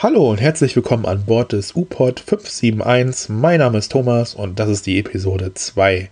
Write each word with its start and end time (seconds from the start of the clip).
Hallo 0.00 0.30
und 0.30 0.40
herzlich 0.40 0.76
willkommen 0.76 1.06
an 1.06 1.24
Bord 1.24 1.50
des 1.50 1.74
U-Pod 1.74 2.20
571. 2.20 3.30
Mein 3.30 3.58
Name 3.58 3.78
ist 3.78 3.90
Thomas 3.90 4.32
und 4.32 4.60
das 4.60 4.68
ist 4.68 4.86
die 4.86 4.96
Episode 4.96 5.54
2. 5.54 6.08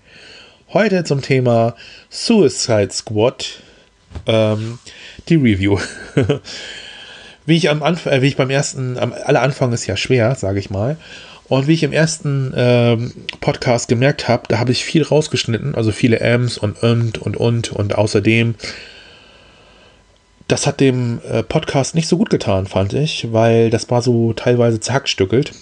Heute 0.72 1.04
zum 1.04 1.22
Thema 1.22 1.76
Suicide 2.10 2.88
Squad, 2.90 3.62
ähm, 4.26 4.80
die 5.28 5.36
Review. 5.36 5.78
wie 7.46 7.56
ich 7.56 7.70
am 7.70 7.84
Anfang, 7.84 8.12
äh, 8.12 8.22
wie 8.22 8.26
ich 8.26 8.36
beim 8.36 8.50
ersten, 8.50 8.98
am 8.98 9.12
aller 9.12 9.42
Anfang 9.42 9.72
ist 9.72 9.86
ja 9.86 9.96
schwer, 9.96 10.34
sage 10.34 10.58
ich 10.58 10.68
mal. 10.68 10.96
Und 11.46 11.68
wie 11.68 11.74
ich 11.74 11.84
im 11.84 11.92
ersten 11.92 12.52
ähm, 12.56 13.12
Podcast 13.40 13.86
gemerkt 13.86 14.26
habe, 14.26 14.48
da 14.48 14.58
habe 14.58 14.72
ich 14.72 14.84
viel 14.84 15.04
rausgeschnitten, 15.04 15.76
also 15.76 15.92
viele 15.92 16.18
Ms 16.18 16.58
und 16.58 16.82
und 16.82 17.18
und 17.18 17.36
und 17.36 17.70
und 17.70 17.94
außerdem 17.94 18.56
das 20.48 20.66
hat 20.66 20.80
dem 20.80 21.20
äh, 21.28 21.42
Podcast 21.42 21.94
nicht 21.94 22.08
so 22.08 22.16
gut 22.16 22.30
getan, 22.30 22.66
fand 22.66 22.92
ich, 22.92 23.32
weil 23.32 23.70
das 23.70 23.90
war 23.90 24.02
so 24.02 24.32
teilweise 24.32 24.80
zerhackstückelt. 24.80 25.52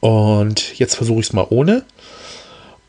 Und 0.00 0.78
jetzt 0.78 0.96
versuche 0.96 1.20
ich 1.20 1.26
es 1.26 1.32
mal 1.32 1.46
ohne. 1.48 1.84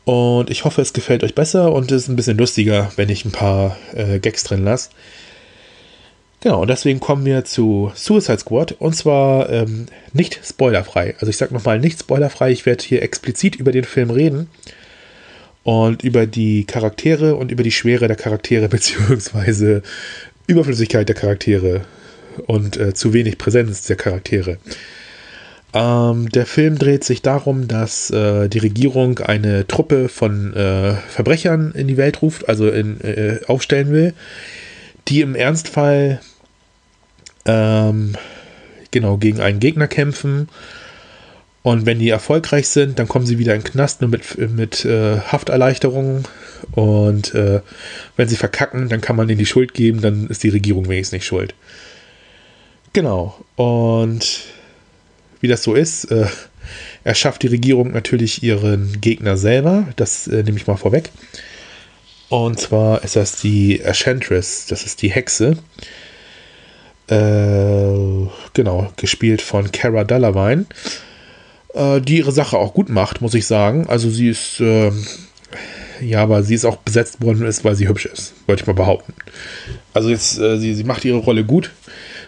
Und 0.04 0.50
ich 0.50 0.64
hoffe, 0.64 0.82
es 0.82 0.92
gefällt 0.92 1.24
euch 1.24 1.34
besser 1.34 1.72
und 1.72 1.90
es 1.90 2.02
ist 2.02 2.08
ein 2.08 2.16
bisschen 2.16 2.36
lustiger, 2.36 2.90
wenn 2.96 3.08
ich 3.08 3.24
ein 3.24 3.32
paar 3.32 3.76
äh, 3.94 4.18
Gags 4.18 4.44
drin 4.44 4.64
lasse. 4.64 4.90
Genau, 6.40 6.60
und 6.60 6.68
deswegen 6.68 7.00
kommen 7.00 7.24
wir 7.24 7.46
zu 7.46 7.90
Suicide 7.94 8.38
Squad 8.38 8.72
und 8.72 8.94
zwar 8.94 9.48
ähm, 9.48 9.86
nicht 10.12 10.40
spoilerfrei. 10.44 11.14
Also 11.14 11.28
ich 11.28 11.38
sage 11.38 11.54
nochmal 11.54 11.78
nicht 11.78 12.00
spoilerfrei, 12.00 12.50
ich 12.50 12.66
werde 12.66 12.84
hier 12.84 13.00
explizit 13.00 13.56
über 13.56 13.72
den 13.72 13.84
Film 13.84 14.10
reden 14.10 14.50
und 15.62 16.04
über 16.04 16.26
die 16.26 16.66
Charaktere 16.66 17.36
und 17.36 17.50
über 17.50 17.62
die 17.62 17.72
Schwere 17.72 18.08
der 18.08 18.16
Charaktere 18.16 18.68
beziehungsweise 18.68 19.82
Überflüssigkeit 20.46 21.08
der 21.08 21.16
Charaktere 21.16 21.82
und 22.46 22.76
äh, 22.76 22.94
zu 22.94 23.12
wenig 23.12 23.38
Präsenz 23.38 23.82
der 23.82 23.96
Charaktere. 23.96 24.58
Ähm, 25.72 26.28
der 26.28 26.46
Film 26.46 26.78
dreht 26.78 27.02
sich 27.02 27.22
darum, 27.22 27.66
dass 27.66 28.10
äh, 28.10 28.48
die 28.48 28.58
Regierung 28.58 29.18
eine 29.18 29.66
Truppe 29.66 30.08
von 30.08 30.54
äh, 30.54 30.94
Verbrechern 30.94 31.72
in 31.72 31.88
die 31.88 31.96
Welt 31.96 32.22
ruft, 32.22 32.48
also 32.48 32.68
in, 32.68 33.00
äh, 33.00 33.40
aufstellen 33.48 33.90
will, 33.90 34.14
die 35.08 35.20
im 35.20 35.34
Ernstfall 35.34 36.20
ähm, 37.44 38.14
genau 38.92 39.16
gegen 39.16 39.40
einen 39.40 39.58
Gegner 39.58 39.88
kämpfen. 39.88 40.48
Und 41.64 41.86
wenn 41.86 41.98
die 41.98 42.10
erfolgreich 42.10 42.68
sind, 42.68 42.98
dann 42.98 43.08
kommen 43.08 43.24
sie 43.24 43.38
wieder 43.38 43.54
in 43.54 43.62
den 43.62 43.72
Knast, 43.72 44.02
nur 44.02 44.10
mit, 44.10 44.36
mit 44.36 44.84
äh, 44.84 45.18
Hafterleichterungen 45.18 46.24
und 46.72 47.34
äh, 47.34 47.62
wenn 48.16 48.28
sie 48.28 48.36
verkacken, 48.36 48.90
dann 48.90 49.00
kann 49.00 49.16
man 49.16 49.30
ihnen 49.30 49.38
die 49.38 49.46
Schuld 49.46 49.72
geben, 49.72 50.02
dann 50.02 50.28
ist 50.28 50.42
die 50.42 50.50
Regierung 50.50 50.90
wenigstens 50.90 51.14
nicht 51.14 51.26
schuld. 51.26 51.54
Genau. 52.92 53.42
Und 53.56 54.42
wie 55.40 55.48
das 55.48 55.62
so 55.62 55.74
ist, 55.74 56.04
äh, 56.10 56.26
erschafft 57.02 57.42
die 57.42 57.48
Regierung 57.48 57.92
natürlich 57.92 58.42
ihren 58.42 59.00
Gegner 59.00 59.38
selber. 59.38 59.88
Das 59.96 60.26
äh, 60.26 60.42
nehme 60.42 60.58
ich 60.58 60.66
mal 60.66 60.76
vorweg. 60.76 61.10
Und 62.28 62.60
zwar 62.60 63.02
ist 63.04 63.16
das 63.16 63.40
die 63.40 63.80
Enchantress, 63.80 64.66
das 64.66 64.84
ist 64.84 65.00
die 65.00 65.10
Hexe. 65.10 65.56
Äh, 67.08 68.28
genau, 68.52 68.92
gespielt 68.96 69.40
von 69.40 69.72
Cara 69.72 70.04
Delevingne, 70.04 70.66
äh, 71.74 72.00
die 72.00 72.18
ihre 72.18 72.32
Sache 72.32 72.56
auch 72.56 72.74
gut 72.74 72.88
macht, 72.88 73.20
muss 73.20 73.34
ich 73.34 73.46
sagen. 73.46 73.86
Also 73.88 74.10
sie 74.10 74.28
ist 74.28 74.60
ähm, 74.60 75.04
ja, 76.00 76.22
aber 76.22 76.42
sie 76.42 76.54
ist 76.54 76.64
auch 76.64 76.76
besetzt 76.76 77.22
worden, 77.22 77.46
ist, 77.46 77.64
weil 77.64 77.74
sie 77.74 77.88
hübsch 77.88 78.06
ist, 78.06 78.34
wollte 78.46 78.62
ich 78.62 78.66
mal 78.66 78.74
behaupten. 78.74 79.14
Also 79.92 80.10
jetzt, 80.10 80.38
äh, 80.38 80.58
sie, 80.58 80.74
sie 80.74 80.84
macht 80.84 81.04
ihre 81.04 81.18
Rolle 81.18 81.44
gut. 81.44 81.70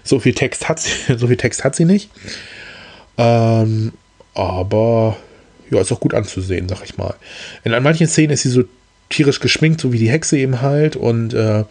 So 0.04 0.20
viel 0.20 0.34
Text 0.34 0.68
hat 0.68 0.80
sie, 0.80 0.90
so 1.16 1.26
viel 1.26 1.36
Text 1.36 1.64
hat 1.64 1.74
sie 1.74 1.84
nicht. 1.84 2.10
Ähm, 3.18 3.92
aber 4.34 5.16
ja, 5.70 5.80
ist 5.80 5.92
auch 5.92 6.00
gut 6.00 6.14
anzusehen, 6.14 6.68
sag 6.68 6.84
ich 6.84 6.96
mal. 6.96 7.14
In 7.64 7.72
manchen 7.82 8.06
Szenen 8.06 8.32
ist 8.32 8.42
sie 8.42 8.50
so 8.50 8.64
tierisch 9.08 9.40
geschminkt, 9.40 9.80
so 9.80 9.92
wie 9.92 9.98
die 9.98 10.10
Hexe 10.10 10.38
eben 10.38 10.62
halt. 10.62 10.94
Und 10.96 11.34
äh, 11.34 11.64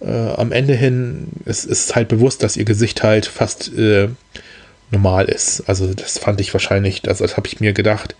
äh, 0.00 0.28
am 0.36 0.52
Ende 0.52 0.74
hin 0.74 1.28
ist, 1.44 1.66
ist 1.66 1.94
halt 1.94 2.08
bewusst, 2.08 2.42
dass 2.42 2.56
ihr 2.56 2.64
Gesicht 2.64 3.02
halt 3.02 3.26
fast 3.26 3.76
äh, 3.76 4.08
normal 4.90 5.26
ist. 5.26 5.62
Also 5.68 5.92
das 5.94 6.18
fand 6.18 6.40
ich 6.40 6.52
wahrscheinlich, 6.52 7.08
also 7.08 7.24
das 7.24 7.36
habe 7.36 7.46
ich 7.46 7.60
mir 7.60 7.72
gedacht 7.72 8.14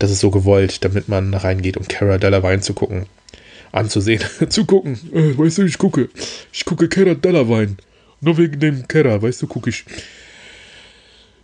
das 0.00 0.10
ist 0.10 0.20
so 0.20 0.30
gewollt, 0.30 0.82
damit 0.84 1.08
man 1.08 1.32
reingeht, 1.34 1.76
um 1.76 1.86
Cara 1.86 2.18
Delevingne 2.18 2.60
zu 2.60 2.74
gucken. 2.74 3.06
Anzusehen. 3.70 4.22
zu 4.48 4.64
gucken. 4.64 4.98
Äh, 5.14 5.38
weißt 5.38 5.58
du, 5.58 5.62
ich 5.64 5.78
gucke. 5.78 6.08
Ich 6.52 6.64
gucke 6.64 6.88
Cara 6.88 7.14
Delevingne. 7.14 7.76
Nur 8.22 8.38
wegen 8.38 8.58
dem 8.58 8.88
Cara, 8.88 9.22
weißt 9.22 9.42
du, 9.42 9.46
gucke 9.46 9.70
ich. 9.70 9.84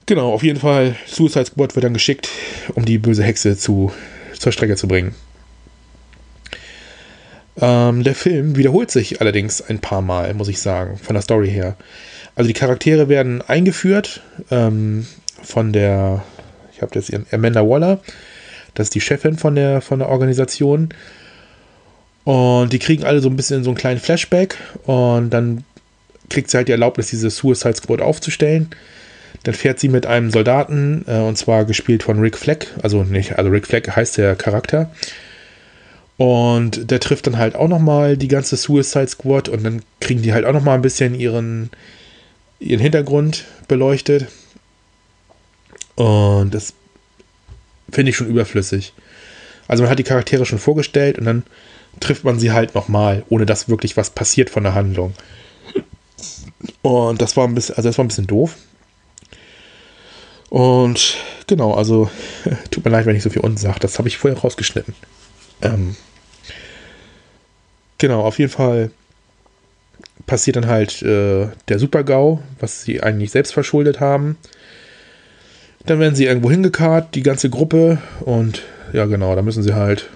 Genau, 0.06 0.32
auf 0.32 0.42
jeden 0.42 0.58
Fall. 0.58 0.96
Suicide 1.06 1.46
Squad 1.46 1.76
wird 1.76 1.84
dann 1.84 1.94
geschickt, 1.94 2.28
um 2.74 2.84
die 2.84 2.98
böse 2.98 3.22
Hexe 3.22 3.56
zu, 3.56 3.92
zur 4.38 4.52
Strecke 4.52 4.76
zu 4.76 4.88
bringen. 4.88 5.14
Ähm, 7.58 8.04
der 8.04 8.14
Film 8.14 8.56
wiederholt 8.56 8.90
sich 8.90 9.20
allerdings 9.20 9.60
ein 9.60 9.80
paar 9.80 10.02
Mal, 10.02 10.32
muss 10.34 10.48
ich 10.48 10.60
sagen, 10.60 10.98
von 10.98 11.14
der 11.14 11.22
Story 11.22 11.50
her. 11.50 11.76
Also 12.36 12.46
die 12.46 12.54
Charaktere 12.54 13.08
werden 13.08 13.42
eingeführt 13.42 14.22
ähm, 14.50 15.06
von 15.42 15.72
der, 15.72 16.22
ich 16.72 16.82
habe 16.82 16.92
jetzt 16.94 17.12
Amanda 17.32 17.68
Waller, 17.68 18.00
das 18.74 18.86
ist 18.86 18.94
die 18.94 19.00
Chefin 19.00 19.38
von 19.38 19.54
der, 19.54 19.80
von 19.80 19.98
der 19.98 20.08
Organisation. 20.08 20.90
Und 22.24 22.72
die 22.72 22.78
kriegen 22.78 23.04
alle 23.04 23.20
so 23.20 23.30
ein 23.30 23.36
bisschen 23.36 23.64
so 23.64 23.70
einen 23.70 23.78
kleinen 23.78 24.00
Flashback. 24.00 24.56
Und 24.84 25.30
dann 25.30 25.64
kriegt 26.28 26.50
sie 26.50 26.58
halt 26.58 26.68
die 26.68 26.72
Erlaubnis, 26.72 27.08
diese 27.08 27.30
Suicide 27.30 27.76
Squad 27.76 28.00
aufzustellen. 28.00 28.68
Dann 29.44 29.54
fährt 29.54 29.80
sie 29.80 29.88
mit 29.88 30.06
einem 30.06 30.30
Soldaten, 30.30 31.04
äh, 31.06 31.20
und 31.20 31.38
zwar 31.38 31.64
gespielt 31.64 32.02
von 32.02 32.18
Rick 32.20 32.36
Fleck. 32.36 32.66
Also 32.82 33.02
nicht, 33.02 33.38
also 33.38 33.50
Rick 33.50 33.66
Fleck 33.66 33.96
heißt 33.96 34.18
der 34.18 34.36
Charakter. 34.36 34.90
Und 36.18 36.90
der 36.90 37.00
trifft 37.00 37.26
dann 37.26 37.38
halt 37.38 37.54
auch 37.54 37.68
nochmal 37.68 38.16
die 38.16 38.28
ganze 38.28 38.56
Suicide 38.56 39.08
Squad 39.08 39.48
und 39.48 39.64
dann 39.64 39.82
kriegen 40.00 40.22
die 40.22 40.32
halt 40.32 40.44
auch 40.44 40.52
nochmal 40.52 40.74
ein 40.74 40.82
bisschen 40.82 41.14
ihren, 41.14 41.70
ihren 42.58 42.80
Hintergrund 42.80 43.44
beleuchtet. 43.68 44.26
Und 45.94 46.54
das 46.54 46.74
finde 47.90 48.10
ich 48.10 48.16
schon 48.16 48.28
überflüssig. 48.28 48.92
Also 49.68 49.82
man 49.82 49.90
hat 49.90 49.98
die 49.98 50.04
Charaktere 50.04 50.46
schon 50.46 50.58
vorgestellt 50.58 51.18
und 51.18 51.24
dann 51.24 51.42
trifft 52.00 52.24
man 52.24 52.38
sie 52.38 52.52
halt 52.52 52.74
nochmal, 52.74 53.24
ohne 53.28 53.46
dass 53.46 53.68
wirklich 53.68 53.96
was 53.96 54.10
passiert 54.10 54.50
von 54.50 54.62
der 54.62 54.74
Handlung. 54.74 55.14
Und 56.82 57.20
das 57.20 57.36
war 57.36 57.46
ein 57.46 57.54
bisschen, 57.54 57.76
also 57.76 57.88
das 57.88 57.98
war 57.98 58.04
ein 58.04 58.08
bisschen 58.08 58.26
doof. 58.26 58.56
Und 60.48 61.16
genau, 61.46 61.74
also 61.74 62.10
tut 62.70 62.84
mir 62.84 62.90
leid, 62.90 63.06
wenn 63.06 63.16
ich 63.16 63.22
so 63.22 63.30
viel 63.30 63.42
unten 63.42 63.58
sage. 63.58 63.80
Das 63.80 63.98
habe 63.98 64.08
ich 64.08 64.18
vorher 64.18 64.38
rausgeschnitten. 64.38 64.94
Ähm, 65.62 65.96
genau, 67.98 68.22
auf 68.22 68.38
jeden 68.38 68.52
Fall 68.52 68.90
passiert 70.26 70.56
dann 70.56 70.66
halt 70.66 71.02
äh, 71.02 71.48
der 71.68 71.78
Super-GAU, 71.78 72.40
was 72.58 72.82
sie 72.82 73.02
eigentlich 73.02 73.30
selbst 73.30 73.52
verschuldet 73.52 74.00
haben. 74.00 74.36
Dann 75.86 76.00
werden 76.00 76.16
sie 76.16 76.24
irgendwo 76.24 76.50
hingekarrt, 76.50 77.14
die 77.14 77.22
ganze 77.22 77.48
Gruppe. 77.48 77.98
Und 78.20 78.62
ja, 78.92 79.06
genau, 79.06 79.34
da 79.36 79.42
müssen 79.42 79.62
sie 79.62 79.74
halt 79.74 80.08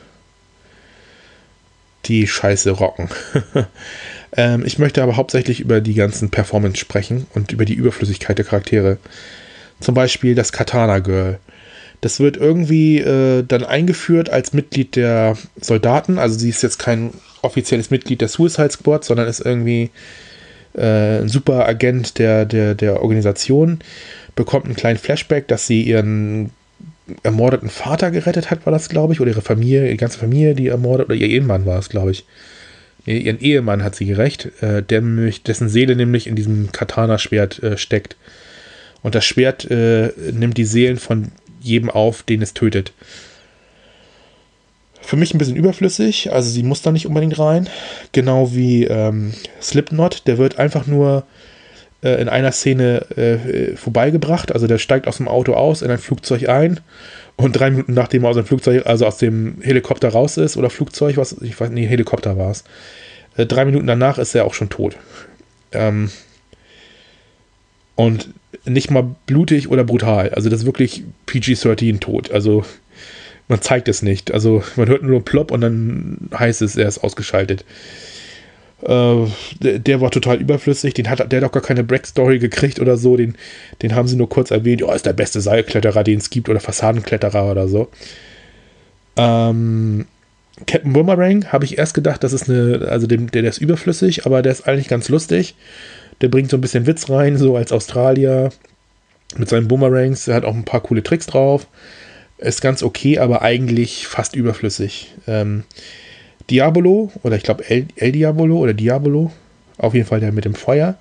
die 2.06 2.26
Scheiße 2.26 2.70
rocken. 2.72 3.08
ähm, 4.36 4.64
ich 4.66 4.78
möchte 4.78 5.02
aber 5.02 5.16
hauptsächlich 5.16 5.60
über 5.60 5.80
die 5.80 5.94
ganzen 5.94 6.30
Performance 6.30 6.78
sprechen 6.78 7.26
und 7.34 7.52
über 7.52 7.64
die 7.64 7.74
Überflüssigkeit 7.74 8.38
der 8.38 8.44
Charaktere. 8.44 8.98
Zum 9.80 9.94
Beispiel 9.94 10.34
das 10.34 10.52
Katana 10.52 10.98
Girl. 10.98 11.38
Das 12.00 12.18
wird 12.18 12.36
irgendwie 12.36 12.98
äh, 12.98 13.44
dann 13.46 13.64
eingeführt 13.64 14.30
als 14.30 14.52
Mitglied 14.52 14.96
der 14.96 15.36
Soldaten. 15.60 16.18
Also 16.18 16.38
sie 16.38 16.48
ist 16.48 16.62
jetzt 16.62 16.78
kein 16.78 17.12
offizielles 17.42 17.90
Mitglied 17.90 18.20
der 18.20 18.28
Suicide 18.28 18.70
Squad, 18.70 19.04
sondern 19.04 19.28
ist 19.28 19.40
irgendwie 19.40 19.90
äh, 20.74 21.20
ein 21.20 21.28
super 21.28 21.66
Agent 21.66 22.18
der, 22.18 22.44
der, 22.44 22.74
der 22.74 23.02
Organisation 23.02 23.80
bekommt 24.36 24.66
einen 24.66 24.76
kleinen 24.76 24.98
Flashback, 24.98 25.48
dass 25.48 25.66
sie 25.66 25.82
ihren 25.82 26.50
ermordeten 27.22 27.68
Vater 27.68 28.10
gerettet 28.10 28.50
hat, 28.50 28.64
war 28.66 28.72
das, 28.72 28.88
glaube 28.88 29.12
ich, 29.12 29.20
oder 29.20 29.30
ihre 29.30 29.42
Familie, 29.42 29.90
die 29.90 29.96
ganze 29.96 30.18
Familie, 30.18 30.54
die 30.54 30.68
ermordet, 30.68 31.06
oder 31.06 31.16
ihr 31.16 31.26
Ehemann 31.26 31.66
war 31.66 31.78
es, 31.78 31.88
glaube 31.88 32.12
ich. 32.12 32.24
Ihren 33.06 33.40
Ehemann 33.40 33.82
hat 33.82 33.96
sie 33.96 34.04
gerecht, 34.04 34.50
äh, 34.62 34.82
der, 34.82 35.00
dessen 35.00 35.68
Seele 35.68 35.96
nämlich 35.96 36.26
in 36.26 36.36
diesem 36.36 36.70
Katana-Schwert 36.70 37.62
äh, 37.62 37.78
steckt. 37.78 38.16
Und 39.02 39.14
das 39.14 39.24
Schwert 39.24 39.70
äh, 39.70 40.12
nimmt 40.32 40.58
die 40.58 40.66
Seelen 40.66 40.98
von 40.98 41.32
jedem 41.60 41.90
auf, 41.90 42.22
den 42.22 42.42
es 42.42 42.54
tötet. 42.54 42.92
Für 45.10 45.16
mich 45.16 45.34
ein 45.34 45.38
bisschen 45.38 45.56
überflüssig, 45.56 46.32
also 46.32 46.48
sie 46.48 46.62
muss 46.62 46.82
da 46.82 46.92
nicht 46.92 47.04
unbedingt 47.04 47.36
rein. 47.36 47.68
Genau 48.12 48.54
wie 48.54 48.84
ähm, 48.84 49.32
Slipknot, 49.60 50.28
der 50.28 50.38
wird 50.38 50.60
einfach 50.60 50.86
nur 50.86 51.24
äh, 52.04 52.22
in 52.22 52.28
einer 52.28 52.52
Szene 52.52 53.10
äh, 53.16 53.74
vorbeigebracht. 53.74 54.52
Also 54.52 54.68
der 54.68 54.78
steigt 54.78 55.08
aus 55.08 55.16
dem 55.16 55.26
Auto 55.26 55.54
aus, 55.54 55.82
in 55.82 55.90
ein 55.90 55.98
Flugzeug 55.98 56.48
ein 56.48 56.78
und 57.34 57.58
drei 57.58 57.72
Minuten 57.72 57.92
nachdem 57.92 58.22
er 58.22 58.30
aus 58.30 58.36
dem 58.36 58.44
Flugzeug, 58.44 58.86
also 58.86 59.04
aus 59.04 59.16
dem 59.16 59.56
Helikopter 59.62 60.10
raus 60.10 60.36
ist 60.36 60.56
oder 60.56 60.70
Flugzeug, 60.70 61.16
was 61.16 61.32
ich 61.42 61.60
weiß 61.60 61.70
nicht, 61.70 61.90
Helikopter 61.90 62.38
war 62.38 62.52
es. 62.52 62.62
Äh, 63.36 63.46
drei 63.46 63.64
Minuten 63.64 63.88
danach 63.88 64.16
ist 64.16 64.36
er 64.36 64.44
auch 64.44 64.54
schon 64.54 64.68
tot. 64.68 64.96
Ähm, 65.72 66.12
und 67.96 68.28
nicht 68.64 68.92
mal 68.92 69.16
blutig 69.26 69.68
oder 69.70 69.82
brutal. 69.82 70.30
Also 70.30 70.50
das 70.50 70.60
ist 70.60 70.66
wirklich 70.66 71.02
PG-13 71.26 71.98
tot. 71.98 72.30
Also 72.30 72.64
man 73.50 73.60
zeigt 73.60 73.88
es 73.88 74.00
nicht. 74.00 74.32
Also 74.32 74.62
man 74.76 74.88
hört 74.88 75.02
nur 75.02 75.24
Plop 75.24 75.50
und 75.50 75.60
dann 75.60 76.28
heißt 76.32 76.62
es, 76.62 76.76
er 76.76 76.88
ist 76.88 76.98
ausgeschaltet. 76.98 77.64
Äh, 78.82 79.26
der, 79.60 79.78
der, 79.80 80.00
war 80.00 80.10
total 80.10 80.40
überflüssig. 80.40 80.94
Den 80.94 81.10
hat, 81.10 81.30
der 81.30 81.40
hat 81.40 81.48
auch 81.48 81.52
gar 81.52 81.62
keine 81.62 81.84
Backstory 81.84 82.38
gekriegt 82.38 82.80
oder 82.80 82.96
so. 82.96 83.16
Den, 83.16 83.34
den 83.82 83.94
haben 83.94 84.08
sie 84.08 84.16
nur 84.16 84.28
kurz 84.28 84.50
erwähnt. 84.50 84.82
Oh, 84.82 84.92
ist 84.92 85.04
der 85.04 85.12
beste 85.12 85.40
Seilkletterer, 85.40 86.04
den 86.04 86.18
es 86.18 86.30
gibt 86.30 86.48
oder 86.48 86.60
Fassadenkletterer 86.60 87.50
oder 87.50 87.68
so. 87.68 87.88
Ähm, 89.16 90.06
Captain 90.66 90.92
Boomerang 90.92 91.46
habe 91.52 91.64
ich 91.64 91.76
erst 91.76 91.94
gedacht, 91.94 92.22
das 92.22 92.32
ist 92.32 92.48
eine, 92.48 92.86
also 92.88 93.06
dem, 93.06 93.30
der, 93.30 93.42
der 93.42 93.50
ist 93.50 93.58
überflüssig, 93.58 94.26
aber 94.26 94.42
der 94.42 94.52
ist 94.52 94.66
eigentlich 94.68 94.88
ganz 94.88 95.08
lustig. 95.08 95.56
Der 96.20 96.28
bringt 96.28 96.50
so 96.50 96.56
ein 96.56 96.60
bisschen 96.60 96.86
Witz 96.86 97.10
rein, 97.10 97.36
so 97.36 97.56
als 97.56 97.72
Australier 97.72 98.50
mit 99.36 99.48
seinen 99.48 99.66
Boomerangs. 99.66 100.28
Er 100.28 100.36
hat 100.36 100.44
auch 100.44 100.54
ein 100.54 100.64
paar 100.64 100.82
coole 100.82 101.02
Tricks 101.02 101.26
drauf. 101.26 101.66
Ist 102.40 102.62
ganz 102.62 102.82
okay, 102.82 103.18
aber 103.18 103.42
eigentlich 103.42 104.06
fast 104.06 104.34
überflüssig. 104.34 105.12
Ähm, 105.26 105.64
Diabolo, 106.48 107.12
oder 107.22 107.36
ich 107.36 107.42
glaube 107.42 107.68
El, 107.68 107.86
El 107.96 108.12
Diabolo 108.12 108.58
oder 108.58 108.72
Diabolo, 108.72 109.30
auf 109.76 109.94
jeden 109.94 110.06
Fall 110.06 110.20
der 110.20 110.32
mit 110.32 110.46
dem 110.46 110.54
Feuer. 110.54 110.96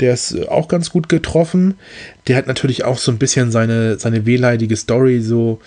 Der 0.00 0.12
ist 0.12 0.48
auch 0.48 0.68
ganz 0.68 0.90
gut 0.90 1.08
getroffen. 1.08 1.78
Der 2.26 2.36
hat 2.36 2.46
natürlich 2.46 2.84
auch 2.84 2.98
so 2.98 3.10
ein 3.10 3.18
bisschen 3.18 3.50
seine, 3.50 3.98
seine 3.98 4.26
wehleidige 4.26 4.76
Story, 4.76 5.20
so 5.20 5.60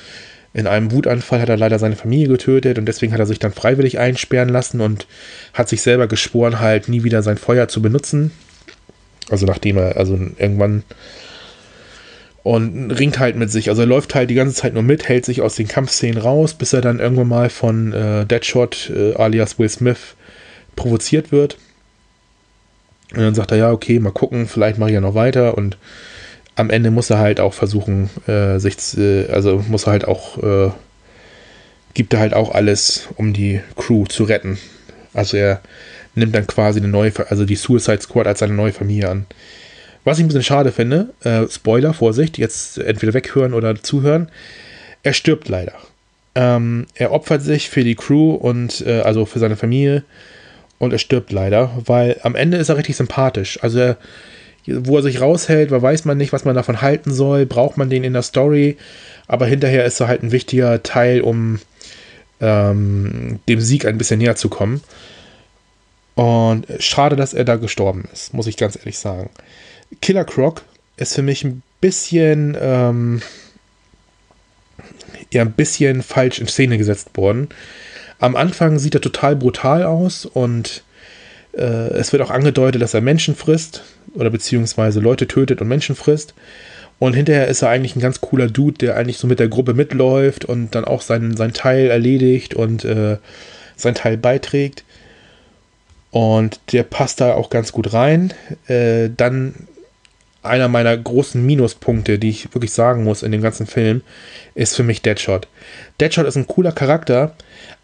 in 0.53 0.67
einem 0.67 0.91
Wutanfall 0.91 1.41
hat 1.41 1.49
er 1.49 1.57
leider 1.57 1.77
seine 1.79 1.95
Familie 1.95 2.27
getötet 2.27 2.79
und 2.79 2.85
deswegen 2.85 3.13
hat 3.13 3.19
er 3.19 3.25
sich 3.25 3.39
dann 3.39 3.53
freiwillig 3.53 3.99
einsperren 3.99 4.49
lassen 4.49 4.81
und 4.81 5.05
hat 5.53 5.69
sich 5.69 5.81
selber 5.81 6.07
geschworen, 6.07 6.59
halt 6.59 6.87
nie 6.89 7.03
wieder 7.03 7.21
sein 7.21 7.37
Feuer 7.37 7.67
zu 7.67 7.81
benutzen. 7.81 8.31
Also 9.29 9.45
nachdem 9.45 9.77
er, 9.77 9.97
also 9.97 10.13
irgendwann 10.13 10.83
und 12.47 12.91
ringt 12.91 13.19
halt 13.19 13.35
mit 13.35 13.51
sich. 13.51 13.69
Also 13.69 13.81
er 13.81 13.87
läuft 13.87 14.15
halt 14.15 14.29
die 14.29 14.35
ganze 14.35 14.55
Zeit 14.55 14.73
nur 14.73 14.81
mit, 14.81 15.09
hält 15.09 15.25
sich 15.25 15.41
aus 15.41 15.55
den 15.55 15.67
Kampfszenen 15.67 16.17
raus, 16.17 16.53
bis 16.53 16.71
er 16.71 16.79
dann 16.79 16.99
irgendwann 16.99 17.27
mal 17.27 17.49
von 17.49 17.91
äh, 17.91 18.25
Deadshot 18.25 18.89
äh, 18.89 19.15
alias 19.15 19.59
Will 19.59 19.67
Smith 19.67 20.15
provoziert 20.77 21.33
wird. 21.33 21.57
Und 23.11 23.19
dann 23.19 23.35
sagt 23.35 23.51
er, 23.51 23.57
ja, 23.57 23.71
okay, 23.71 23.99
mal 23.99 24.11
gucken, 24.11 24.47
vielleicht 24.47 24.77
mache 24.77 24.91
ich 24.91 24.93
ja 24.93 25.01
noch 25.01 25.13
weiter. 25.13 25.57
Und 25.57 25.77
am 26.55 26.69
Ende 26.69 26.89
muss 26.89 27.09
er 27.09 27.17
halt 27.17 27.41
auch 27.41 27.53
versuchen, 27.53 28.09
äh, 28.27 28.59
sich, 28.59 28.97
äh, 28.97 29.27
also 29.27 29.61
muss 29.67 29.85
er 29.85 29.91
halt 29.91 30.07
auch, 30.07 30.41
äh, 30.41 30.71
gibt 31.95 32.13
er 32.13 32.21
halt 32.21 32.33
auch 32.33 32.55
alles, 32.55 33.09
um 33.17 33.33
die 33.33 33.59
Crew 33.75 34.05
zu 34.05 34.23
retten. 34.23 34.57
Also 35.13 35.35
er 35.35 35.59
nimmt 36.15 36.33
dann 36.33 36.47
quasi 36.47 36.79
eine 36.79 36.87
neue, 36.87 37.11
also 37.29 37.43
die 37.43 37.57
Suicide 37.57 38.01
Squad 38.01 38.25
als 38.25 38.39
seine 38.39 38.53
neue 38.53 38.71
Familie 38.71 39.09
an. 39.09 39.25
Was 40.07 40.19
ich 40.19 40.23
ein 40.23 40.27
bisschen 40.27 40.43
schade 40.43 40.71
finde, 40.71 41.09
äh, 41.25 41.49
Spoiler, 41.49 41.93
Vorsicht, 41.93 42.37
jetzt 42.37 42.77
entweder 42.77 43.13
weghören 43.13 43.53
oder 43.53 43.75
zuhören. 43.75 44.29
Er 45.03 45.11
stirbt 45.11 45.49
leider. 45.49 45.73
Ähm, 46.33 46.87
er 46.95 47.11
opfert 47.11 47.41
sich 47.41 47.69
für 47.69 47.83
die 47.83 47.95
Crew 47.95 48.33
und 48.33 48.87
äh, 48.87 49.01
also 49.01 49.25
für 49.25 49.39
seine 49.39 49.57
Familie 49.57 50.05
und 50.79 50.93
er 50.93 50.99
stirbt 50.99 51.33
leider, 51.33 51.71
weil 51.83 52.21
am 52.23 52.35
Ende 52.35 52.55
ist 52.55 52.69
er 52.69 52.77
richtig 52.77 52.95
sympathisch. 52.95 53.61
Also 53.61 53.79
er, 53.79 53.97
wo 54.65 54.95
er 54.95 55.03
sich 55.03 55.19
raushält, 55.19 55.71
weiß 55.71 56.05
man 56.05 56.17
nicht, 56.17 56.31
was 56.31 56.45
man 56.45 56.55
davon 56.55 56.81
halten 56.81 57.13
soll, 57.13 57.45
braucht 57.45 57.75
man 57.75 57.89
den 57.89 58.05
in 58.05 58.13
der 58.13 58.21
Story, 58.21 58.77
aber 59.27 59.45
hinterher 59.45 59.83
ist 59.83 59.99
er 59.99 60.07
halt 60.07 60.23
ein 60.23 60.31
wichtiger 60.31 60.83
Teil, 60.83 61.19
um 61.19 61.59
ähm, 62.39 63.39
dem 63.49 63.59
Sieg 63.59 63.85
ein 63.85 63.97
bisschen 63.97 64.19
näher 64.19 64.37
zu 64.37 64.47
kommen. 64.47 64.79
Und 66.15 66.65
schade, 66.79 67.17
dass 67.17 67.33
er 67.33 67.43
da 67.43 67.57
gestorben 67.57 68.05
ist, 68.13 68.33
muss 68.33 68.47
ich 68.47 68.55
ganz 68.55 68.77
ehrlich 68.77 68.99
sagen. 68.99 69.29
Killer 70.01 70.25
Croc 70.25 70.63
ist 70.97 71.15
für 71.15 71.21
mich 71.21 71.43
ein 71.43 71.61
bisschen, 71.81 72.57
ähm, 72.59 73.21
ja, 75.31 75.41
ein 75.41 75.51
bisschen 75.51 76.03
falsch 76.03 76.39
in 76.39 76.47
Szene 76.47 76.77
gesetzt 76.77 77.09
worden. 77.15 77.49
Am 78.19 78.35
Anfang 78.35 78.79
sieht 78.79 78.95
er 78.95 79.01
total 79.01 79.35
brutal 79.35 79.83
aus 79.83 80.25
und 80.25 80.83
äh, 81.53 81.61
es 81.61 82.11
wird 82.11 82.23
auch 82.23 82.31
angedeutet, 82.31 82.81
dass 82.81 82.93
er 82.93 83.01
Menschen 83.01 83.35
frisst 83.35 83.83
oder 84.15 84.29
beziehungsweise 84.29 84.99
Leute 84.99 85.27
tötet 85.27 85.61
und 85.61 85.67
Menschen 85.67 85.95
frisst. 85.95 86.33
Und 86.99 87.13
hinterher 87.13 87.47
ist 87.47 87.61
er 87.61 87.69
eigentlich 87.69 87.95
ein 87.95 88.01
ganz 88.01 88.21
cooler 88.21 88.47
Dude, 88.47 88.79
der 88.79 88.95
eigentlich 88.95 89.17
so 89.17 89.27
mit 89.27 89.39
der 89.39 89.49
Gruppe 89.49 89.75
mitläuft 89.75 90.45
und 90.45 90.73
dann 90.73 90.85
auch 90.85 91.01
seinen, 91.01 91.37
seinen 91.37 91.53
Teil 91.53 91.91
erledigt 91.91 92.55
und 92.55 92.85
äh, 92.85 93.17
sein 93.75 93.93
Teil 93.93 94.17
beiträgt. 94.17 94.83
Und 96.09 96.59
der 96.71 96.81
passt 96.81 97.21
da 97.21 97.33
auch 97.35 97.51
ganz 97.51 97.71
gut 97.71 97.93
rein. 97.93 98.33
Äh, 98.67 99.09
dann 99.15 99.53
einer 100.47 100.67
meiner 100.67 100.95
großen 100.95 101.45
Minuspunkte, 101.45 102.19
die 102.19 102.29
ich 102.29 102.53
wirklich 102.53 102.71
sagen 102.71 103.03
muss 103.03 103.23
in 103.23 103.31
dem 103.31 103.41
ganzen 103.41 103.67
Film, 103.67 104.01
ist 104.55 104.75
für 104.75 104.83
mich 104.83 105.01
Deadshot. 105.01 105.47
Deadshot 105.99 106.25
ist 106.25 106.35
ein 106.35 106.47
cooler 106.47 106.71
Charakter, 106.71 107.35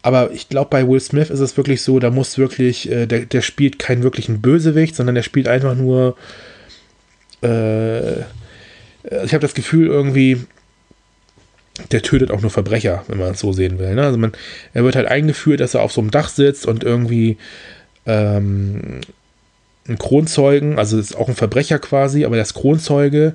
aber 0.02 0.32
ich 0.32 0.48
glaube, 0.48 0.70
bei 0.70 0.86
Will 0.86 1.00
Smith 1.00 1.30
ist 1.30 1.40
es 1.40 1.56
wirklich 1.56 1.82
so, 1.82 1.98
da 1.98 2.10
muss 2.10 2.38
wirklich, 2.38 2.90
äh, 2.90 3.06
der, 3.06 3.20
der 3.20 3.42
spielt 3.42 3.78
keinen 3.78 4.02
wirklichen 4.02 4.40
Bösewicht, 4.40 4.96
sondern 4.96 5.14
der 5.14 5.22
spielt 5.22 5.48
einfach 5.48 5.74
nur. 5.74 6.16
Äh, 7.42 8.20
ich 9.24 9.34
habe 9.34 9.40
das 9.40 9.54
Gefühl, 9.54 9.86
irgendwie, 9.88 10.44
der 11.92 12.02
tötet 12.02 12.30
auch 12.30 12.40
nur 12.40 12.50
Verbrecher, 12.50 13.04
wenn 13.08 13.18
man 13.18 13.32
es 13.32 13.40
so 13.40 13.52
sehen 13.52 13.78
will. 13.78 13.94
Ne? 13.94 14.02
Also 14.02 14.16
man, 14.16 14.32
er 14.72 14.84
wird 14.84 14.96
halt 14.96 15.08
eingeführt, 15.08 15.60
dass 15.60 15.74
er 15.74 15.82
auf 15.82 15.92
so 15.92 16.00
einem 16.00 16.10
Dach 16.10 16.28
sitzt 16.28 16.66
und 16.66 16.84
irgendwie 16.84 17.36
ähm, 18.06 19.00
einen 19.86 19.98
Kronzeugen, 19.98 20.78
also 20.78 20.98
ist 20.98 21.16
auch 21.16 21.28
ein 21.28 21.34
Verbrecher 21.34 21.78
quasi, 21.78 22.24
aber 22.24 22.36
der 22.36 22.42
ist 22.42 22.54
Kronzeuge. 22.54 23.34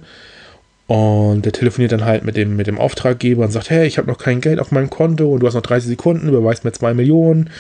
Und 0.87 1.45
der 1.45 1.51
telefoniert 1.51 1.91
dann 1.91 2.05
halt 2.05 2.23
mit 2.23 2.35
dem, 2.35 2.55
mit 2.55 2.65
dem 2.65 2.79
Auftraggeber 2.79 3.45
und 3.45 3.51
sagt, 3.51 3.69
hey, 3.69 3.85
ich 3.85 3.99
habe 3.99 4.07
noch 4.07 4.17
kein 4.17 4.41
Geld 4.41 4.59
auf 4.59 4.71
meinem 4.71 4.89
Konto 4.89 5.31
und 5.31 5.41
du 5.41 5.45
hast 5.45 5.53
noch 5.53 5.61
30 5.61 5.87
Sekunden, 5.87 6.29
überweist 6.29 6.65
mir 6.65 6.71
2 6.71 6.95
Millionen. 6.95 7.51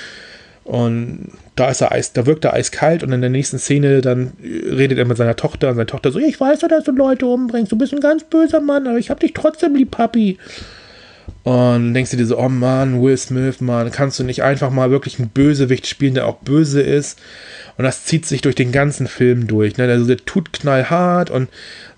Und 0.63 1.31
da 1.55 1.69
ist 1.69 1.81
er 1.81 1.91
eis, 1.91 2.13
da 2.13 2.25
wirkt 2.25 2.45
er 2.45 2.53
eiskalt 2.53 3.03
und 3.03 3.11
in 3.11 3.21
der 3.21 3.29
nächsten 3.29 3.59
Szene 3.59 4.01
dann 4.01 4.33
redet 4.41 4.97
er 4.97 5.05
mit 5.05 5.17
seiner 5.17 5.35
Tochter 5.35 5.69
und 5.69 5.75
seine 5.75 5.87
Tochter 5.87 6.11
so, 6.11 6.19
ich 6.19 6.39
weiß 6.39 6.61
ja, 6.61 6.67
dass 6.67 6.83
du 6.83 6.91
Leute 6.91 7.25
umbringst, 7.25 7.71
du 7.71 7.77
bist 7.77 7.93
ein 7.93 8.01
ganz 8.01 8.23
böser 8.23 8.61
Mann, 8.61 8.87
aber 8.87 8.97
ich 8.97 9.09
hab 9.09 9.19
dich 9.19 9.33
trotzdem 9.33 9.75
lieb, 9.75 9.91
Papi. 9.91 10.37
Und 11.43 11.93
denkst 11.93 12.11
du 12.11 12.17
dir 12.17 12.25
so, 12.25 12.37
oh 12.37 12.49
Mann, 12.49 13.01
Will 13.01 13.17
Smith, 13.17 13.61
Mann, 13.61 13.91
kannst 13.91 14.19
du 14.19 14.23
nicht 14.23 14.43
einfach 14.43 14.69
mal 14.69 14.91
wirklich 14.91 15.19
einen 15.19 15.29
Bösewicht 15.29 15.87
spielen, 15.87 16.13
der 16.13 16.27
auch 16.27 16.37
böse 16.37 16.81
ist? 16.81 17.19
Und 17.77 17.85
das 17.85 18.03
zieht 18.05 18.25
sich 18.25 18.41
durch 18.41 18.55
den 18.55 18.71
ganzen 18.71 19.07
Film 19.07 19.47
durch. 19.47 19.77
Ne? 19.77 19.85
Also 19.85 20.05
der 20.05 20.17
tut 20.17 20.51
knallhart 20.51 21.29
und 21.29 21.47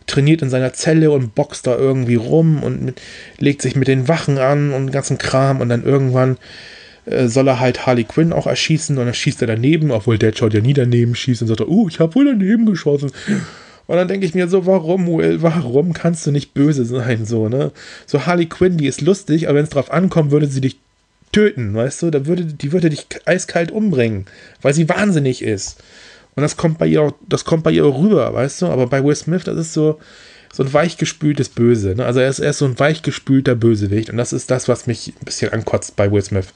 trainiert 0.05 0.41
in 0.41 0.49
seiner 0.49 0.73
Zelle 0.73 1.11
und 1.11 1.33
boxt 1.35 1.65
da 1.65 1.75
irgendwie 1.75 2.15
rum 2.15 2.63
und 2.63 2.83
mit, 2.83 3.01
legt 3.39 3.61
sich 3.61 3.75
mit 3.75 3.87
den 3.87 4.07
Wachen 4.07 4.37
an 4.37 4.71
und 4.71 4.91
ganzen 4.91 5.17
Kram 5.17 5.59
und 5.59 5.69
dann 5.69 5.83
irgendwann 5.83 6.37
äh, 7.05 7.27
soll 7.27 7.47
er 7.47 7.59
halt 7.59 7.85
Harley 7.85 8.03
Quinn 8.03 8.33
auch 8.33 8.47
erschießen 8.47 8.97
und 8.97 9.05
dann 9.05 9.13
schießt 9.13 9.41
er 9.41 9.47
daneben, 9.47 9.91
obwohl 9.91 10.17
Deadshot 10.17 10.53
ja 10.53 10.61
nie 10.61 10.73
daneben 10.73 11.15
schießt 11.15 11.41
und 11.41 11.47
sagt, 11.47 11.61
oh, 11.61 11.87
ich 11.87 11.99
habe 11.99 12.13
wohl 12.15 12.25
daneben 12.25 12.65
geschossen. 12.65 13.11
Und 13.91 13.97
dann 13.97 14.07
denke 14.07 14.25
ich 14.25 14.33
mir 14.33 14.47
so, 14.47 14.65
warum, 14.65 15.05
Will, 15.05 15.41
warum 15.41 15.91
kannst 15.91 16.25
du 16.25 16.31
nicht 16.31 16.53
böse 16.53 16.85
sein, 16.85 17.25
so, 17.25 17.49
ne? 17.49 17.73
So 18.05 18.25
Harley 18.25 18.45
Quinn, 18.45 18.77
die 18.77 18.87
ist 18.87 19.01
lustig, 19.01 19.49
aber 19.49 19.57
wenn 19.57 19.65
es 19.65 19.71
drauf 19.71 19.91
ankommt, 19.91 20.31
würde 20.31 20.47
sie 20.47 20.61
dich 20.61 20.79
töten, 21.33 21.73
weißt 21.75 22.03
du? 22.03 22.09
Da 22.09 22.25
würde, 22.25 22.45
die 22.45 22.71
würde 22.71 22.89
dich 22.89 23.05
eiskalt 23.25 23.69
umbringen, 23.69 24.27
weil 24.61 24.73
sie 24.73 24.87
wahnsinnig 24.87 25.41
ist. 25.41 25.83
Und 26.35 26.43
das 26.43 26.55
kommt 26.55 26.77
bei 26.77 26.87
ihr 26.87 27.01
auch, 27.01 27.11
das 27.27 27.43
kommt 27.43 27.65
bei 27.65 27.71
ihr 27.71 27.85
auch 27.85 28.01
rüber, 28.01 28.33
weißt 28.33 28.61
du? 28.61 28.67
Aber 28.67 28.87
bei 28.87 29.03
Will 29.03 29.13
Smith, 29.13 29.43
das 29.43 29.57
ist 29.57 29.73
so, 29.73 29.99
so 30.53 30.63
ein 30.63 30.71
weichgespültes 30.71 31.49
Böse. 31.49 31.93
Ne? 31.93 32.05
Also 32.05 32.21
er 32.21 32.29
ist, 32.29 32.39
er 32.39 32.51
ist 32.51 32.59
so 32.59 32.65
ein 32.65 32.79
weichgespülter 32.79 33.55
Bösewicht. 33.55 34.09
Und 34.09 34.15
das 34.15 34.31
ist 34.31 34.49
das, 34.51 34.69
was 34.69 34.87
mich 34.87 35.09
ein 35.19 35.25
bisschen 35.25 35.51
ankotzt 35.51 35.97
bei 35.97 36.09
Will 36.09 36.21
Smith. 36.21 36.47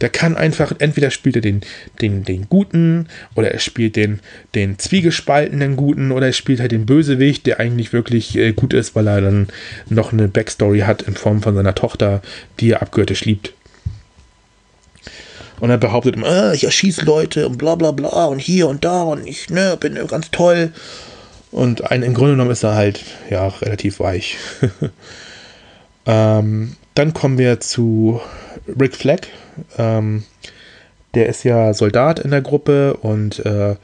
Der 0.00 0.08
kann 0.08 0.36
einfach, 0.36 0.72
entweder 0.78 1.10
spielt 1.10 1.36
er 1.36 1.42
den, 1.42 1.60
den, 2.00 2.24
den 2.24 2.48
Guten 2.48 3.08
oder 3.34 3.50
er 3.50 3.58
spielt 3.58 3.96
den, 3.96 4.20
den 4.54 4.78
zwiegespaltenen 4.78 5.76
Guten 5.76 6.12
oder 6.12 6.26
er 6.26 6.32
spielt 6.32 6.60
halt 6.60 6.72
den 6.72 6.86
Bösewicht, 6.86 7.46
der 7.46 7.60
eigentlich 7.60 7.92
wirklich 7.92 8.36
äh, 8.36 8.52
gut 8.52 8.74
ist, 8.74 8.94
weil 8.94 9.08
er 9.08 9.20
dann 9.20 9.48
noch 9.88 10.12
eine 10.12 10.28
Backstory 10.28 10.80
hat 10.80 11.02
in 11.02 11.14
Form 11.14 11.42
von 11.42 11.54
seiner 11.54 11.74
Tochter, 11.74 12.22
die 12.60 12.70
er 12.70 12.82
abgöttisch 12.82 13.24
liebt. 13.24 13.52
Und 15.60 15.70
er 15.70 15.78
behauptet 15.78 16.14
immer, 16.14 16.28
ah, 16.28 16.52
ich 16.52 16.64
erschieße 16.64 17.04
Leute 17.04 17.48
und 17.48 17.58
bla 17.58 17.74
bla 17.74 17.90
bla 17.90 18.26
und 18.26 18.38
hier 18.38 18.68
und 18.68 18.84
da 18.84 19.02
und 19.02 19.26
ich 19.26 19.50
ne, 19.50 19.76
bin 19.78 19.98
ganz 20.06 20.30
toll. 20.30 20.72
Und 21.50 21.90
ein, 21.90 22.02
im 22.02 22.14
Grunde 22.14 22.32
genommen 22.32 22.50
ist 22.50 22.62
er 22.62 22.74
halt 22.74 23.00
ja 23.30 23.48
relativ 23.48 24.00
weich. 24.00 24.36
ähm, 26.06 26.76
dann 26.94 27.14
kommen 27.14 27.38
wir 27.38 27.60
zu 27.60 28.20
Rick 28.80 28.96
Flag. 28.96 29.22
Ähm, 29.76 30.24
der 31.14 31.28
ist 31.28 31.44
ja 31.44 31.72
Soldat 31.72 32.20
in 32.20 32.30
der 32.30 32.42
Gruppe 32.42 32.94
und 32.94 33.44
äh, 33.44 33.76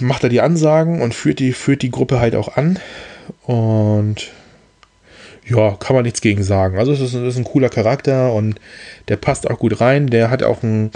macht 0.00 0.24
da 0.24 0.28
die 0.28 0.40
Ansagen 0.40 1.00
und 1.00 1.14
führt 1.14 1.38
die, 1.38 1.52
führt 1.52 1.82
die 1.82 1.90
Gruppe 1.90 2.20
halt 2.20 2.34
auch 2.34 2.56
an. 2.56 2.78
Und 3.44 4.30
ja, 5.46 5.76
kann 5.78 5.96
man 5.96 6.04
nichts 6.04 6.20
gegen 6.20 6.42
sagen. 6.42 6.78
Also 6.78 6.92
es 6.92 7.00
ist, 7.00 7.14
ist, 7.14 7.36
ein 7.36 7.44
cooler 7.44 7.70
Charakter 7.70 8.32
und 8.34 8.60
der 9.08 9.16
passt 9.16 9.48
auch 9.50 9.58
gut 9.58 9.80
rein. 9.80 10.08
Der 10.08 10.30
hat 10.30 10.42
auch 10.42 10.62
ein, 10.62 10.90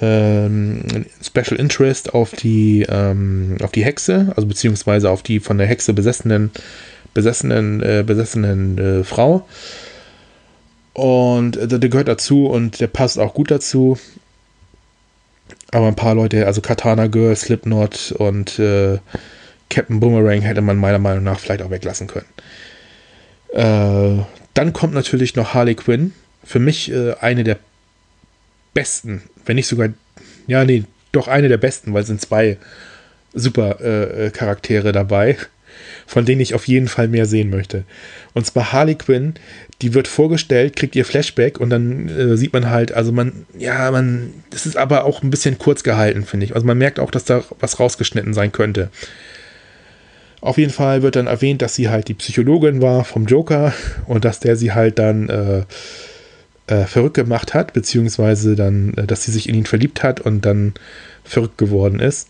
ähm, 0.00 0.84
Special 1.22 1.58
Interest 1.58 2.14
auf 2.14 2.30
die, 2.30 2.86
ähm, 2.88 3.56
auf 3.62 3.72
die 3.72 3.84
Hexe, 3.84 4.32
also 4.36 4.46
beziehungsweise 4.46 5.10
auf 5.10 5.22
die 5.22 5.40
von 5.40 5.58
der 5.58 5.66
Hexe 5.66 5.92
besessenen, 5.92 6.50
besessenen, 7.14 7.82
äh, 7.82 8.04
besessenen 8.06 8.78
äh, 8.78 9.04
Frau. 9.04 9.46
Und 10.94 11.56
äh, 11.56 11.66
der 11.66 11.88
gehört 11.88 12.08
dazu 12.08 12.46
und 12.46 12.80
der 12.80 12.86
passt 12.86 13.18
auch 13.18 13.34
gut 13.34 13.50
dazu. 13.50 13.98
Aber 15.70 15.88
ein 15.88 15.96
paar 15.96 16.14
Leute, 16.14 16.46
also 16.46 16.60
Katana 16.60 17.06
Girl, 17.06 17.34
Slipknot 17.34 18.12
und 18.12 18.58
äh, 18.58 18.98
Captain 19.70 20.00
Boomerang 20.00 20.42
hätte 20.42 20.60
man 20.60 20.76
meiner 20.76 20.98
Meinung 20.98 21.24
nach 21.24 21.40
vielleicht 21.40 21.62
auch 21.62 21.70
weglassen 21.70 22.08
können. 22.08 22.26
Äh, 23.52 24.22
dann 24.54 24.72
kommt 24.74 24.92
natürlich 24.92 25.34
noch 25.34 25.54
Harley 25.54 25.74
Quinn. 25.74 26.12
Für 26.44 26.58
mich 26.58 26.92
äh, 26.92 27.14
eine 27.20 27.44
der 27.44 27.58
besten, 28.74 29.22
wenn 29.46 29.56
nicht 29.56 29.66
sogar, 29.66 29.88
ja, 30.46 30.64
nee, 30.64 30.84
doch 31.12 31.28
eine 31.28 31.48
der 31.48 31.58
besten, 31.58 31.94
weil 31.94 32.02
es 32.02 32.08
sind 32.08 32.20
zwei 32.20 32.58
super 33.32 33.80
äh, 33.80 34.26
äh, 34.26 34.30
Charaktere 34.30 34.92
dabei, 34.92 35.36
von 36.06 36.24
denen 36.24 36.40
ich 36.40 36.54
auf 36.54 36.68
jeden 36.68 36.88
Fall 36.88 37.08
mehr 37.08 37.26
sehen 37.26 37.50
möchte. 37.50 37.84
Und 38.34 38.46
zwar 38.46 38.72
Harley 38.72 38.94
Quinn, 38.94 39.34
die 39.80 39.94
wird 39.94 40.08
vorgestellt, 40.08 40.76
kriegt 40.76 40.94
ihr 40.96 41.04
Flashback 41.04 41.60
und 41.60 41.70
dann 41.70 42.08
äh, 42.08 42.36
sieht 42.36 42.52
man 42.52 42.70
halt, 42.70 42.92
also 42.92 43.12
man, 43.12 43.46
ja, 43.58 43.90
man, 43.90 44.32
das 44.50 44.66
ist 44.66 44.76
aber 44.76 45.04
auch 45.04 45.22
ein 45.22 45.30
bisschen 45.30 45.58
kurz 45.58 45.82
gehalten, 45.82 46.24
finde 46.24 46.46
ich. 46.46 46.54
Also 46.54 46.66
man 46.66 46.78
merkt 46.78 47.00
auch, 47.00 47.10
dass 47.10 47.24
da 47.24 47.42
was 47.60 47.80
rausgeschnitten 47.80 48.34
sein 48.34 48.52
könnte. 48.52 48.90
Auf 50.40 50.58
jeden 50.58 50.72
Fall 50.72 51.02
wird 51.02 51.16
dann 51.16 51.28
erwähnt, 51.28 51.62
dass 51.62 51.76
sie 51.76 51.88
halt 51.88 52.08
die 52.08 52.14
Psychologin 52.14 52.82
war 52.82 53.04
vom 53.04 53.26
Joker 53.26 53.72
und 54.06 54.24
dass 54.24 54.40
der 54.40 54.56
sie 54.56 54.72
halt 54.72 54.98
dann 54.98 55.28
äh, 55.28 55.62
äh, 56.66 56.86
verrückt 56.86 57.14
gemacht 57.14 57.54
hat, 57.54 57.72
beziehungsweise 57.72 58.56
dann, 58.56 58.94
äh, 58.94 59.06
dass 59.06 59.24
sie 59.24 59.32
sich 59.32 59.48
in 59.48 59.54
ihn 59.54 59.66
verliebt 59.66 60.02
hat 60.02 60.20
und 60.20 60.44
dann 60.44 60.74
verrückt 61.24 61.58
geworden 61.58 62.00
ist. 62.00 62.28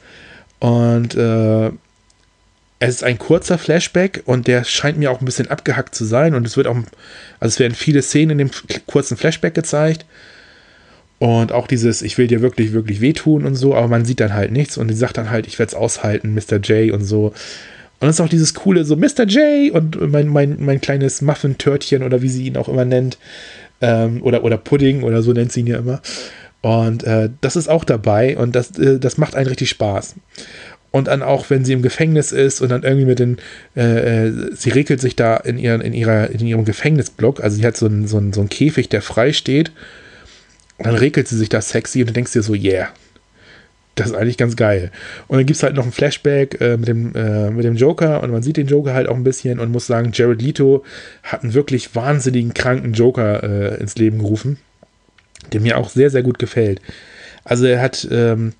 Und 0.59 1.15
äh, 1.15 1.71
es 2.89 2.97
ist 2.97 3.05
ein 3.05 3.19
kurzer 3.19 3.59
Flashback 3.59 4.23
und 4.25 4.49
der 4.49 4.65
scheint 4.65 4.99
mir 4.99 5.13
auch 5.13 5.21
ein 5.21 5.25
bisschen 5.25 5.49
abgehackt 5.49 5.95
zu 5.95 6.05
sein. 6.05 6.35
Und 6.35 6.45
es 6.45 6.57
wird 6.57 6.67
auch, 6.67 6.77
also 7.39 7.55
es 7.55 7.59
werden 7.61 7.75
viele 7.75 8.03
Szenen 8.03 8.41
in 8.41 8.49
dem 8.49 8.51
kurzen 8.89 9.17
Flashback 9.17 9.55
gezeigt. 9.55 10.05
Und 11.21 11.53
auch 11.53 11.69
dieses, 11.69 12.03
ich 12.03 12.19
will 12.19 12.27
dir 12.27 12.43
wirklich, 12.43 12.73
wirklich 12.73 13.01
wehtun 13.01 13.45
und 13.45 13.55
so, 13.55 13.77
aber 13.77 13.87
man 13.87 14.05
sieht 14.05 14.19
dann 14.19 14.35
halt 14.35 14.51
nichts 14.51 14.77
und 14.77 14.89
die 14.89 14.95
sagt 14.95 15.17
dann 15.17 15.31
halt, 15.31 15.47
ich 15.47 15.61
werde 15.61 15.71
es 15.71 15.77
aushalten, 15.77 16.35
Mr. 16.35 16.57
J 16.57 16.93
und 16.93 17.05
so. 17.05 17.33
Und 18.01 18.09
es 18.09 18.17
ist 18.17 18.21
auch 18.21 18.29
dieses 18.29 18.53
coole, 18.53 18.85
so 18.85 18.97
Mr. 18.97 19.27
J 19.27 19.73
und 19.73 20.11
mein, 20.11 20.27
mein, 20.27 20.57
mein 20.59 20.81
kleines 20.81 21.23
Muffin-Törtchen 21.23 22.03
oder 22.03 22.21
wie 22.21 22.29
sie 22.29 22.47
ihn 22.47 22.57
auch 22.57 22.69
immer 22.69 22.85
nennt. 22.85 23.17
Ähm, 23.81 24.25
oder, 24.25 24.43
oder 24.43 24.57
Pudding 24.57 25.05
oder 25.05 25.23
so 25.23 25.33
nennt 25.33 25.53
sie 25.53 25.61
ihn 25.61 25.69
ja 25.69 25.79
immer. 25.79 26.03
Und 26.63 27.03
äh, 27.03 27.29
das 27.41 27.57
ist 27.57 27.69
auch 27.69 27.85
dabei 27.85 28.37
und 28.37 28.55
das, 28.55 28.79
äh, 28.79 28.99
das 28.99 29.19
macht 29.19 29.35
einen 29.35 29.49
richtig 29.49 29.69
Spaß. 29.69 30.15
Und 30.93 31.09
dann 31.09 31.23
auch, 31.23 31.51
wenn 31.51 31.65
sie 31.65 31.73
im 31.73 31.83
Gefängnis 31.83 32.33
ist 32.33 32.61
und 32.61 32.69
dann 32.69 32.83
irgendwie 32.83 33.07
mit 33.07 33.19
den, 33.19 33.39
äh, 33.75 34.27
äh 34.27 34.33
sie 34.55 34.71
regelt 34.71 35.01
sich 35.01 35.17
da 35.17 35.37
in, 35.39 35.59
ihren, 35.59 35.81
in, 35.81 35.95
ihrer, 35.95 36.31
in 36.31 36.47
ihrem 36.47 36.65
Gefängnisblock, 36.65 37.43
also 37.43 37.57
sie 37.57 37.67
hat 37.67 37.77
so 37.77 37.87
einen, 37.87 38.07
so, 38.07 38.19
einen, 38.19 38.33
so 38.33 38.41
einen 38.41 38.51
Käfig, 38.51 38.89
der 38.91 39.03
frei 39.03 39.33
steht. 39.33 39.73
Dann 40.79 40.95
regelt 40.95 41.29
sie 41.29 41.37
sich 41.39 41.49
da 41.49 41.61
sexy 41.61 42.01
und 42.01 42.09
du 42.09 42.13
denkst 42.13 42.33
dir 42.33 42.43
so, 42.43 42.55
yeah, 42.55 42.89
das 43.95 44.09
ist 44.09 44.15
eigentlich 44.15 44.39
ganz 44.39 44.57
geil. 44.57 44.91
Und 45.29 45.39
dann 45.39 45.47
gibt 45.47 45.57
es 45.57 45.63
halt 45.63 45.75
noch 45.75 45.85
ein 45.85 45.93
Flashback 45.93 46.61
äh, 46.61 46.77
mit, 46.77 46.89
dem, 46.89 47.15
äh, 47.15 47.51
mit 47.51 47.65
dem 47.65 47.77
Joker 47.77 48.23
und 48.23 48.31
man 48.31 48.43
sieht 48.43 48.57
den 48.57 48.67
Joker 48.67 48.95
halt 48.95 49.09
auch 49.09 49.17
ein 49.17 49.25
bisschen 49.25 49.61
und 49.61 49.71
muss 49.71 49.87
sagen, 49.87 50.11
Jared 50.13 50.41
Leto 50.41 50.85
hat 51.23 51.43
einen 51.43 51.55
wirklich 51.55 51.95
wahnsinnigen, 51.95 52.55
kranken 52.55 52.95
Joker 52.95 53.43
äh, 53.43 53.81
ins 53.81 53.97
Leben 53.97 54.19
gerufen, 54.19 54.59
der 55.53 55.61
mir 55.61 55.77
auch 55.77 55.91
sehr, 55.91 56.11
sehr 56.11 56.23
gut 56.23 56.39
gefällt. 56.39 56.81
Also 57.45 57.67
er 57.67 57.81
hat 57.83 58.07
ähm, 58.11 58.55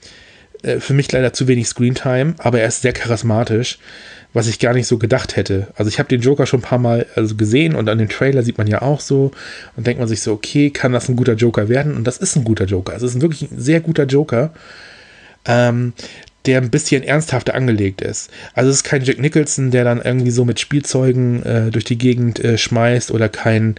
äh, 0.63 0.81
für 0.81 0.95
mich 0.95 1.11
leider 1.13 1.33
zu 1.33 1.49
wenig 1.49 1.69
Screentime, 1.69 2.35
aber 2.39 2.61
er 2.61 2.69
ist 2.69 2.83
sehr 2.83 2.93
charismatisch, 2.93 3.79
was 4.33 4.49
ich 4.49 4.59
gar 4.59 4.73
nicht 4.73 4.87
so 4.87 4.99
gedacht 4.99 5.37
hätte. 5.37 5.69
Also 5.77 5.89
ich 5.89 5.99
habe 5.99 6.09
den 6.09 6.21
Joker 6.21 6.47
schon 6.47 6.61
ein 6.61 6.65
paar 6.65 6.79
Mal 6.79 7.07
also 7.17 7.35
gesehen 7.35 7.75
und 7.75 7.89
an 7.89 7.99
dem 7.99 8.09
Trailer 8.09 8.43
sieht 8.43 8.59
man 8.59 8.67
ja 8.67 8.83
auch 8.83 9.01
so 9.01 9.31
und 9.77 9.87
denkt 9.87 10.01
man 10.01 10.09
sich 10.09 10.23
so, 10.23 10.33
okay, 10.33 10.71
kann 10.71 10.93
das 10.93 11.09
ein 11.09 11.17
guter 11.17 11.35
Joker 11.35 11.69
werden? 11.69 11.95
Und 11.95 12.07
das 12.07 12.17
ist 12.17 12.37
ein 12.37 12.45
guter 12.45 12.65
Joker. 12.65 12.95
Es 12.97 13.03
ist 13.03 13.15
ein 13.15 13.23
wirklich 13.23 13.51
ein 13.51 13.61
sehr 13.61 13.81
guter 13.81 14.05
Joker 14.05 14.53
ähm, 15.45 15.93
der 16.47 16.61
ein 16.61 16.71
bisschen 16.71 17.05
ernsthafter 17.05 17.55
angelegt 17.55 18.01
ist. 18.01 18.31
Also 18.55 18.71
es 18.71 18.77
ist 18.77 18.85
kein 18.85 19.05
Jack 19.05 19.21
Nicholson, 19.21 19.71
der 19.71 19.85
dann 19.85 20.03
irgendwie 20.03 20.33
so 20.33 20.45
mit 20.45 20.59
Spielzeugen 20.59 21.43
äh, 21.45 21.71
durch 21.71 21.85
die 21.85 21.99
Gegend 21.99 22.41
äh, 22.41 22.59
schmeißt 22.59 23.13
oder 23.13 23.29
kein 23.29 23.77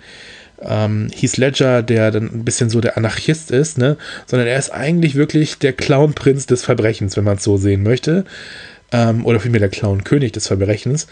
ähm, 0.67 1.09
Heath 1.13 1.37
Ledger, 1.37 1.81
der 1.81 2.11
dann 2.11 2.25
ein 2.25 2.45
bisschen 2.45 2.69
so 2.69 2.81
der 2.81 2.97
Anarchist 2.97 3.51
ist, 3.51 3.77
ne? 3.77 3.97
sondern 4.25 4.47
er 4.47 4.57
ist 4.57 4.71
eigentlich 4.71 5.15
wirklich 5.15 5.59
der 5.59 5.73
Clownprinz 5.73 6.45
des 6.45 6.63
Verbrechens, 6.63 7.17
wenn 7.17 7.23
man 7.23 7.37
es 7.37 7.43
so 7.43 7.57
sehen 7.57 7.83
möchte. 7.83 8.25
Ähm, 8.91 9.25
oder 9.25 9.39
vielmehr 9.39 9.59
der 9.59 9.69
Clownkönig 9.69 10.31
des 10.33 10.47
Verbrechens, 10.47 11.07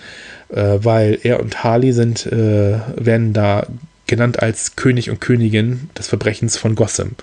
äh, 0.49 0.77
weil 0.81 1.17
er 1.23 1.39
und 1.39 1.63
Harley 1.63 1.93
sind, 1.93 2.25
äh, 2.27 2.77
werden 2.95 3.33
da 3.33 3.65
genannt 4.05 4.41
als 4.41 4.75
König 4.75 5.09
und 5.09 5.21
Königin 5.21 5.89
des 5.97 6.07
Verbrechens 6.07 6.57
von 6.57 6.75
Gotham. 6.75 7.15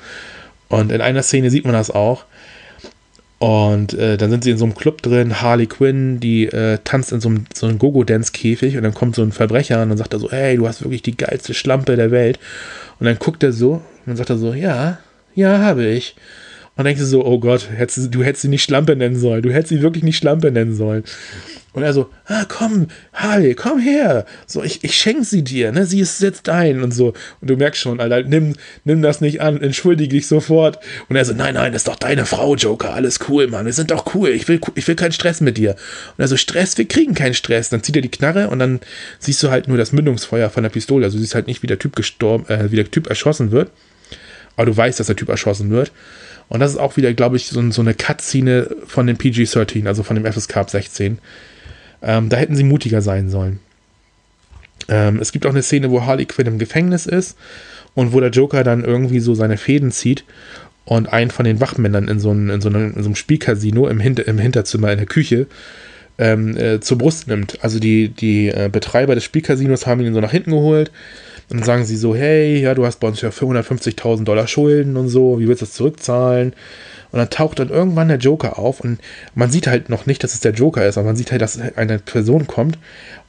Und 0.69 0.91
in 0.91 1.01
einer 1.01 1.23
Szene 1.23 1.51
sieht 1.51 1.65
man 1.65 1.75
das 1.75 1.91
auch, 1.91 2.25
und 3.39 3.95
äh, 3.95 4.17
dann 4.17 4.31
sind 4.31 4.43
sie 4.43 4.51
in 4.51 4.59
so 4.59 4.65
einem 4.65 4.75
Club 4.75 5.01
drin, 5.01 5.41
Harley 5.41 5.67
Quinn, 5.67 6.19
die 6.19 6.47
äh, 6.47 6.79
tanzt 6.83 7.13
in 7.13 7.21
so 7.21 7.29
einem, 7.29 7.45
so 7.55 7.67
einem 7.67 7.79
Gogo-Dance-Käfig 7.79 8.77
und 8.77 8.83
dann 8.83 8.95
kommt 8.95 9.15
so 9.15 9.23
ein 9.23 9.31
Verbrecher 9.31 9.81
und 9.83 9.91
dann 9.91 9.99
sagt 9.99 10.13
er 10.13 10.19
so, 10.19 10.31
hey, 10.31 10.57
du 10.57 10.67
hast 10.67 10.83
wirklich 10.83 11.03
die 11.03 11.17
geilste 11.17 11.55
Schlampe 11.55 11.95
der 11.95 12.11
Welt. 12.11 12.41
Und 12.99 13.07
dann 13.07 13.19
guckt 13.19 13.45
er 13.45 13.53
so 13.53 13.75
und 13.75 13.83
dann 14.07 14.17
sagt 14.17 14.31
er 14.31 14.39
so, 14.39 14.55
ja, 14.55 14.99
ja, 15.37 15.59
habe 15.59 15.87
ich. 15.87 16.17
Und 16.79 16.85
denkst 16.85 17.01
du 17.01 17.07
so, 17.07 17.27
oh 17.27 17.41
Gott, 17.41 17.71
hättest, 17.75 18.15
du 18.15 18.23
hättest 18.23 18.43
sie 18.43 18.49
nicht 18.49 18.63
Schlampe 18.63 18.95
nennen 18.95 19.17
sollen. 19.17 19.43
Du 19.43 19.51
hättest 19.53 19.71
sie 19.71 19.83
wirklich 19.83 20.05
nicht 20.05 20.17
Schlampe 20.17 20.53
nennen 20.53 20.77
sollen. 20.77 21.03
Und 21.73 21.83
er 21.83 21.93
so, 21.93 22.09
ah, 22.27 22.45
komm, 22.49 22.87
Harley, 23.13 23.57
komm 23.57 23.81
her. 23.81 24.25
So, 24.47 24.63
ich, 24.63 24.85
ich 24.85 24.95
schenke 24.95 25.25
sie 25.25 25.43
dir, 25.43 25.73
ne? 25.73 25.87
Sie 25.87 25.99
ist 25.99 26.23
jetzt 26.23 26.47
dein 26.47 26.81
und 26.85 26.93
so. 26.95 27.15
Und 27.41 27.51
du 27.51 27.57
merkst 27.57 27.83
schon, 27.83 27.99
Alter, 27.99 28.23
nimm, 28.23 28.55
nimm 28.85 29.03
das 29.03 29.21
nicht 29.21 29.41
an, 29.41 29.61
entschuldige 29.61 30.15
dich 30.15 30.29
sofort. 30.29 30.79
Und 31.09 31.17
er 31.17 31.25
so, 31.25 31.35
nein, 31.35 31.55
nein, 31.55 31.73
das 31.73 31.81
ist 31.81 31.89
doch 31.89 31.97
deine 31.97 32.27
Frau, 32.27 32.55
Joker, 32.55 32.95
alles 32.95 33.19
cool, 33.29 33.49
Mann. 33.49 33.67
Wir 33.67 33.73
sind 33.73 33.91
doch 33.91 34.15
cool. 34.15 34.29
Ich 34.29 34.47
will, 34.47 34.61
ich 34.77 34.87
will 34.87 34.95
keinen 34.95 35.11
Stress 35.11 35.41
mit 35.41 35.59
dir. 35.59 35.73
Und 36.17 36.23
er 36.23 36.29
so, 36.29 36.37
Stress, 36.37 36.79
wir 36.79 36.87
kriegen 36.87 37.15
keinen 37.15 37.35
Stress. 37.35 37.71
Dann 37.71 37.83
zieht 37.83 37.97
er 37.97 38.03
die 38.03 38.09
Knarre 38.09 38.51
und 38.51 38.61
dann 38.61 38.79
siehst 39.19 39.43
du 39.43 39.51
halt 39.51 39.67
nur 39.67 39.79
das 39.79 39.91
Mündungsfeuer 39.91 40.49
von 40.49 40.63
der 40.63 40.71
Pistole. 40.71 41.07
Also 41.07 41.19
du 41.19 41.23
siehst 41.23 41.35
halt 41.35 41.49
nicht, 41.49 41.65
wie 41.65 41.67
der 41.67 41.81
Typ 41.81 41.97
gestorben, 41.97 42.49
äh, 42.49 42.71
wie 42.71 42.77
der 42.77 42.89
Typ 42.89 43.09
erschossen 43.09 43.51
wird. 43.51 43.73
Aber 44.55 44.67
du 44.67 44.77
weißt, 44.77 45.01
dass 45.01 45.09
der 45.09 45.17
Typ 45.17 45.29
erschossen 45.29 45.71
wird. 45.71 45.91
Und 46.49 46.61
das 46.61 46.73
ist 46.73 46.79
auch 46.79 46.97
wieder, 46.97 47.13
glaube 47.15 47.37
ich, 47.37 47.49
so, 47.49 47.71
so 47.71 47.83
eine 47.83 47.95
Cutscene 47.95 48.69
von 48.87 49.07
dem 49.07 49.17
PG-13, 49.17 49.87
also 49.87 50.03
von 50.03 50.17
dem 50.17 50.31
FSK 50.31 50.57
ab 50.57 50.71
16 50.71 51.19
ähm, 52.03 52.29
da 52.29 52.37
hätten 52.37 52.57
sie 52.57 52.65
mutiger 52.65 53.03
sein 53.03 53.29
sollen. 53.29 53.61
Ähm, 54.89 55.19
es 55.21 55.33
gibt 55.33 55.47
auch 55.47 55.51
eine 55.51 55.63
Szene, 55.63 55.91
wo 55.91 56.05
Harley 56.05 56.27
Quinn 56.27 56.47
im 56.47 56.59
Gefängnis 56.59 57.07
ist 57.07 57.37
und 57.95 58.13
wo 58.13 58.21
der 58.21 58.31
Joker 58.31 58.65
dann 58.65 58.85
irgendwie 58.85 59.21
so 59.21 59.35
seine 59.35 59.57
Fäden 59.57 59.91
zieht 59.91 60.25
und 60.85 61.13
einen 61.13 61.31
von 61.31 61.45
den 61.45 61.61
Wachmännern 61.61 62.09
in 62.09 62.21
so, 62.21 62.33
ein, 62.33 62.49
in 62.49 62.61
so, 62.61 62.69
einem, 62.69 62.95
in 62.95 63.03
so 63.03 63.09
einem 63.09 63.17
Spielcasino 63.17 63.89
im, 63.89 64.01
Hinter, 64.01 64.27
im 64.27 64.39
Hinterzimmer 64.39 64.93
in 64.93 64.99
der 64.99 65.07
Küche 65.07 65.47
ähm, 66.17 66.57
äh, 66.57 66.81
zur 66.81 66.99
Brust 66.99 67.29
nimmt. 67.29 67.63
Also 67.63 67.79
die, 67.81 68.09
die 68.09 68.49
äh, 68.49 68.71
Betreiber 68.73 69.15
des 69.15 69.25
Spielcasinos 69.25 69.87
haben 69.87 70.01
ihn 70.01 70.15
so 70.15 70.21
nach 70.21 70.31
hinten 70.31 70.53
geholt. 70.53 70.91
Und 71.51 71.59
dann 71.59 71.65
sagen 71.65 71.85
sie 71.85 71.97
so, 71.97 72.15
hey, 72.15 72.61
ja, 72.61 72.75
du 72.75 72.85
hast 72.85 73.01
bei 73.01 73.09
uns 73.09 73.21
ja 73.23 73.31
450.000 73.31 74.25
Dollar 74.25 74.47
Schulden 74.47 74.97
und 74.97 75.09
so, 75.09 75.41
wie 75.41 75.49
willst 75.49 75.63
du 75.63 75.67
das 75.67 75.75
zurückzahlen? 75.75 76.53
Und 77.11 77.19
dann 77.19 77.31
taucht 77.31 77.59
dann 77.59 77.71
irgendwann 77.71 78.09
der 78.09 78.19
Joker 78.19 78.59
auf 78.59 78.81
und 78.81 78.99
man 79.35 79.51
sieht 79.51 79.67
halt 79.67 79.89
noch 79.89 80.05
nicht, 80.05 80.23
dass 80.23 80.35
es 80.35 80.41
der 80.41 80.53
Joker 80.53 80.87
ist, 80.87 80.99
aber 80.99 81.07
man 81.07 81.17
sieht 81.17 81.33
halt, 81.33 81.41
dass 81.41 81.59
eine 81.59 81.99
Person 82.01 82.47
kommt 82.47 82.79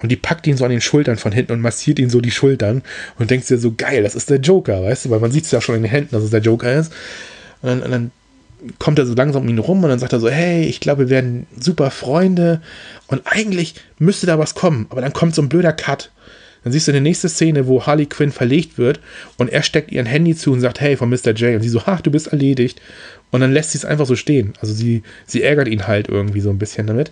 und 0.02 0.12
die 0.12 0.18
packt 0.18 0.48
ihn 0.48 0.58
so 0.58 0.66
an 0.66 0.72
den 0.72 0.82
Schultern 0.82 1.16
von 1.16 1.32
hinten 1.32 1.54
und 1.54 1.62
massiert 1.62 1.98
ihn 1.98 2.10
so 2.10 2.20
die 2.20 2.32
Schultern 2.32 2.82
und 3.18 3.32
denkt 3.32 3.50
dir 3.50 3.58
so, 3.58 3.74
geil, 3.76 4.04
das 4.04 4.16
ist 4.16 4.30
der 4.30 4.40
Joker, 4.40 4.84
weißt 4.84 5.06
du, 5.06 5.10
weil 5.12 5.22
man 5.22 5.32
sieht 5.32 5.46
es 5.46 5.52
ja 5.52 5.62
schon 5.62 5.76
in 5.76 5.84
den 5.84 5.92
Händen, 5.92 6.12
dass 6.12 6.24
es 6.24 6.30
der 6.30 6.42
Joker 6.42 6.74
ist. 6.74 6.92
Und 7.62 7.70
dann, 7.70 7.82
und 7.84 7.92
dann 7.92 8.12
kommt 8.80 9.00
er 9.00 9.06
so 9.06 9.14
langsam 9.14 9.44
um 9.44 9.50
ihn 9.50 9.60
rum 9.60 9.82
und 9.82 9.90
dann 9.90 10.00
sagt 10.00 10.12
er 10.12 10.20
so, 10.20 10.30
hey, 10.30 10.66
ich 10.66 10.82
glaube, 10.82 11.04
wir 11.04 11.10
werden 11.10 11.48
super 11.58 11.90
Freunde 11.90 12.62
und 13.08 13.22
eigentlich 13.24 13.76
müsste 13.98 14.28
da 14.28 14.38
was 14.38 14.56
kommen, 14.56 14.88
aber 14.90 15.00
dann 15.00 15.14
kommt 15.14 15.36
so 15.36 15.42
ein 15.42 15.48
blöder 15.48 15.72
Cut. 15.72 16.12
Dann 16.64 16.74
siehst 16.74 16.88
du 16.88 16.92
eine 16.92 17.02
nächste 17.02 17.30
Szene, 17.30 17.68
wo 17.68 17.86
Harley 17.86 18.06
Quinn 18.06 18.32
verlegt 18.32 18.78
wird 18.78 19.00
und 19.38 19.50
er 19.50 19.64
steckt 19.64 19.92
ihr 19.92 20.02
ein 20.02 20.06
Handy 20.06 20.36
zu 20.36 20.52
und 20.52 20.62
sagt, 20.62 20.82
hey, 20.82 20.98
von 20.98 21.10
Mr. 21.10 21.32
J. 21.32 21.56
Und 21.56 21.62
sie 21.62 21.70
so, 21.70 21.82
ach, 21.86 22.02
du 22.02 22.12
bist 22.12 22.28
erledigt. 22.28 22.82
Und 23.32 23.42
dann 23.42 23.54
lässt 23.54 23.72
sie 23.72 23.78
es 23.78 23.86
einfach 23.86 24.06
so 24.06 24.16
stehen. 24.16 24.54
Also 24.60 24.74
sie, 24.74 25.04
sie 25.26 25.44
ärgert 25.44 25.68
ihn 25.68 25.88
halt 25.88 26.10
irgendwie 26.10 26.42
so 26.42 26.50
ein 26.50 26.58
bisschen 26.58 26.88
damit. 26.88 27.12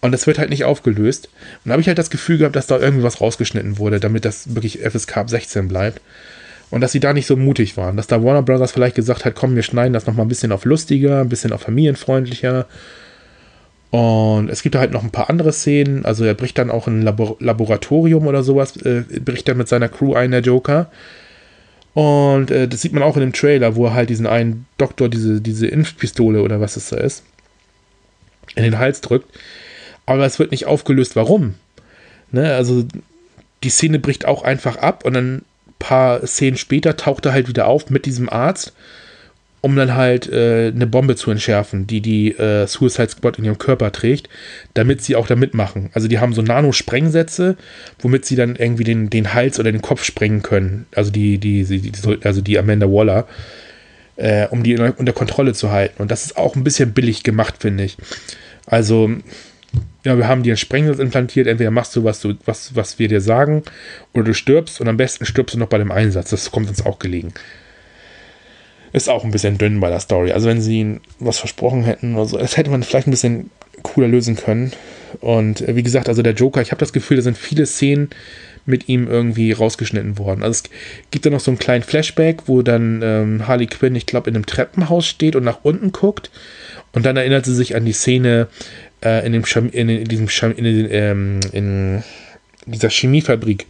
Und 0.00 0.12
das 0.12 0.26
wird 0.26 0.38
halt 0.38 0.50
nicht 0.50 0.64
aufgelöst. 0.64 1.28
Und 1.64 1.68
da 1.68 1.72
habe 1.72 1.80
ich 1.80 1.88
halt 1.88 1.98
das 1.98 2.10
Gefühl 2.10 2.38
gehabt, 2.38 2.56
dass 2.56 2.66
da 2.66 2.78
irgendwie 2.78 3.02
was 3.02 3.20
rausgeschnitten 3.20 3.78
wurde, 3.78 4.00
damit 4.00 4.24
das 4.24 4.54
wirklich 4.54 4.78
FSK 4.78 5.16
ab 5.16 5.30
16 5.30 5.68
bleibt. 5.68 6.00
Und 6.70 6.80
dass 6.80 6.92
sie 6.92 7.00
da 7.00 7.12
nicht 7.12 7.26
so 7.26 7.36
mutig 7.36 7.76
waren. 7.76 7.96
Dass 7.96 8.06
da 8.06 8.22
Warner 8.22 8.42
Brothers 8.42 8.72
vielleicht 8.72 8.96
gesagt 8.96 9.24
hat, 9.24 9.34
komm, 9.34 9.56
wir 9.56 9.62
schneiden 9.62 9.92
das 9.92 10.06
nochmal 10.06 10.26
ein 10.26 10.28
bisschen 10.28 10.52
auf 10.52 10.64
lustiger, 10.64 11.20
ein 11.20 11.28
bisschen 11.28 11.52
auf 11.52 11.62
familienfreundlicher. 11.62 12.66
Und 13.96 14.50
es 14.50 14.62
gibt 14.62 14.74
halt 14.74 14.92
noch 14.92 15.02
ein 15.02 15.10
paar 15.10 15.30
andere 15.30 15.54
Szenen. 15.54 16.04
Also 16.04 16.22
er 16.26 16.34
bricht 16.34 16.58
dann 16.58 16.70
auch 16.70 16.86
ein 16.86 17.00
Labor 17.00 17.36
Laboratorium 17.40 18.26
oder 18.26 18.42
sowas, 18.42 18.76
äh, 18.76 19.04
bricht 19.20 19.48
dann 19.48 19.56
mit 19.56 19.68
seiner 19.68 19.88
Crew 19.88 20.12
ein, 20.12 20.32
der 20.32 20.42
Joker. 20.42 20.90
Und 21.94 22.50
äh, 22.50 22.68
das 22.68 22.82
sieht 22.82 22.92
man 22.92 23.02
auch 23.02 23.16
in 23.16 23.22
dem 23.22 23.32
Trailer, 23.32 23.74
wo 23.74 23.86
er 23.86 23.94
halt 23.94 24.10
diesen 24.10 24.26
einen 24.26 24.66
Doktor 24.76 25.08
diese, 25.08 25.40
diese 25.40 25.66
Impfpistole 25.66 26.42
oder 26.42 26.60
was 26.60 26.76
es 26.76 26.90
da 26.90 26.98
ist, 26.98 27.22
in 28.54 28.64
den 28.64 28.78
Hals 28.78 29.00
drückt. 29.00 29.34
Aber 30.04 30.26
es 30.26 30.38
wird 30.38 30.50
nicht 30.50 30.66
aufgelöst, 30.66 31.16
warum. 31.16 31.54
Ne? 32.32 32.52
Also 32.54 32.84
die 33.64 33.70
Szene 33.70 33.98
bricht 33.98 34.26
auch 34.26 34.42
einfach 34.42 34.76
ab 34.76 35.06
und 35.06 35.14
dann 35.14 35.36
ein 35.36 35.44
paar 35.78 36.26
Szenen 36.26 36.58
später 36.58 36.98
taucht 36.98 37.24
er 37.24 37.32
halt 37.32 37.48
wieder 37.48 37.66
auf 37.66 37.88
mit 37.88 38.04
diesem 38.04 38.28
Arzt 38.28 38.74
um 39.60 39.74
dann 39.74 39.94
halt 39.94 40.30
äh, 40.30 40.72
eine 40.74 40.86
Bombe 40.86 41.16
zu 41.16 41.30
entschärfen, 41.30 41.86
die 41.86 42.00
die 42.00 42.32
äh, 42.32 42.66
Suicide 42.66 43.08
Squad 43.08 43.38
in 43.38 43.44
ihrem 43.44 43.58
Körper 43.58 43.90
trägt, 43.90 44.28
damit 44.74 45.02
sie 45.02 45.16
auch 45.16 45.26
da 45.26 45.34
mitmachen. 45.34 45.90
Also 45.92 46.08
die 46.08 46.18
haben 46.18 46.34
so 46.34 46.42
Nano-Sprengsätze, 46.42 47.56
womit 47.98 48.24
sie 48.26 48.36
dann 48.36 48.56
irgendwie 48.56 48.84
den, 48.84 49.10
den 49.10 49.34
Hals 49.34 49.58
oder 49.58 49.72
den 49.72 49.82
Kopf 49.82 50.04
sprengen 50.04 50.42
können. 50.42 50.86
Also 50.94 51.10
die, 51.10 51.38
die, 51.38 51.64
die, 51.64 51.92
also 52.22 52.40
die 52.42 52.58
Amanda 52.58 52.86
Waller, 52.86 53.26
äh, 54.16 54.46
um 54.48 54.62
die 54.62 54.76
unter 54.78 55.12
Kontrolle 55.12 55.54
zu 55.54 55.70
halten. 55.70 56.00
Und 56.02 56.10
das 56.10 56.26
ist 56.26 56.36
auch 56.36 56.54
ein 56.54 56.64
bisschen 56.64 56.92
billig 56.92 57.22
gemacht, 57.22 57.56
finde 57.58 57.84
ich. 57.84 57.96
Also, 58.66 59.10
ja, 60.04 60.16
wir 60.16 60.28
haben 60.28 60.42
dir 60.42 60.52
einen 60.52 60.58
Sprengsatz 60.58 60.98
implantiert, 60.98 61.46
entweder 61.46 61.70
machst 61.70 61.96
du 61.96 62.04
was, 62.04 62.20
du, 62.20 62.34
was, 62.44 62.76
was 62.76 62.98
wir 62.98 63.08
dir 63.08 63.20
sagen, 63.20 63.62
oder 64.12 64.24
du 64.24 64.34
stirbst 64.34 64.80
und 64.80 64.88
am 64.88 64.96
besten 64.96 65.24
stirbst 65.24 65.54
du 65.54 65.58
noch 65.58 65.68
bei 65.68 65.78
dem 65.78 65.90
Einsatz. 65.90 66.30
Das 66.30 66.50
kommt 66.50 66.68
uns 66.68 66.84
auch 66.84 66.98
gelegen 66.98 67.32
ist 68.96 69.10
auch 69.10 69.24
ein 69.24 69.30
bisschen 69.30 69.58
dünn 69.58 69.78
bei 69.78 69.90
der 69.90 70.00
Story. 70.00 70.32
Also 70.32 70.48
wenn 70.48 70.62
sie 70.62 70.80
ihnen 70.80 71.00
was 71.18 71.38
versprochen 71.38 71.84
hätten 71.84 72.14
oder 72.14 72.24
so, 72.24 72.38
das 72.38 72.56
hätte 72.56 72.70
man 72.70 72.82
vielleicht 72.82 73.06
ein 73.06 73.10
bisschen 73.10 73.50
cooler 73.82 74.08
lösen 74.08 74.36
können. 74.36 74.72
Und 75.20 75.60
äh, 75.60 75.76
wie 75.76 75.82
gesagt, 75.82 76.08
also 76.08 76.22
der 76.22 76.32
Joker, 76.32 76.62
ich 76.62 76.70
habe 76.70 76.80
das 76.80 76.94
Gefühl, 76.94 77.18
da 77.18 77.22
sind 77.22 77.36
viele 77.36 77.66
Szenen 77.66 78.08
mit 78.64 78.88
ihm 78.88 79.06
irgendwie 79.06 79.52
rausgeschnitten 79.52 80.18
worden. 80.18 80.42
Also 80.42 80.62
es 80.64 80.70
gibt 81.10 81.26
da 81.26 81.30
noch 81.30 81.40
so 81.40 81.50
einen 81.50 81.58
kleinen 81.58 81.84
Flashback, 81.84 82.44
wo 82.46 82.62
dann 82.62 83.02
ähm, 83.04 83.46
Harley 83.46 83.66
Quinn, 83.66 83.94
ich 83.94 84.06
glaube, 84.06 84.30
in 84.30 84.34
einem 84.34 84.46
Treppenhaus 84.46 85.06
steht 85.06 85.36
und 85.36 85.44
nach 85.44 85.60
unten 85.62 85.92
guckt. 85.92 86.30
Und 86.92 87.04
dann 87.04 87.18
erinnert 87.18 87.44
sie 87.44 87.54
sich 87.54 87.76
an 87.76 87.84
die 87.84 87.92
Szene 87.92 88.48
äh, 89.04 89.26
in, 89.26 89.34
dem 89.34 89.44
Cham 89.44 89.68
in, 89.68 89.90
in, 89.90 90.04
diesem 90.04 90.28
Cham 90.28 90.52
in, 90.52 90.64
ähm, 90.90 91.40
in 91.52 92.02
dieser 92.64 92.88
Chemiefabrik, 92.88 93.66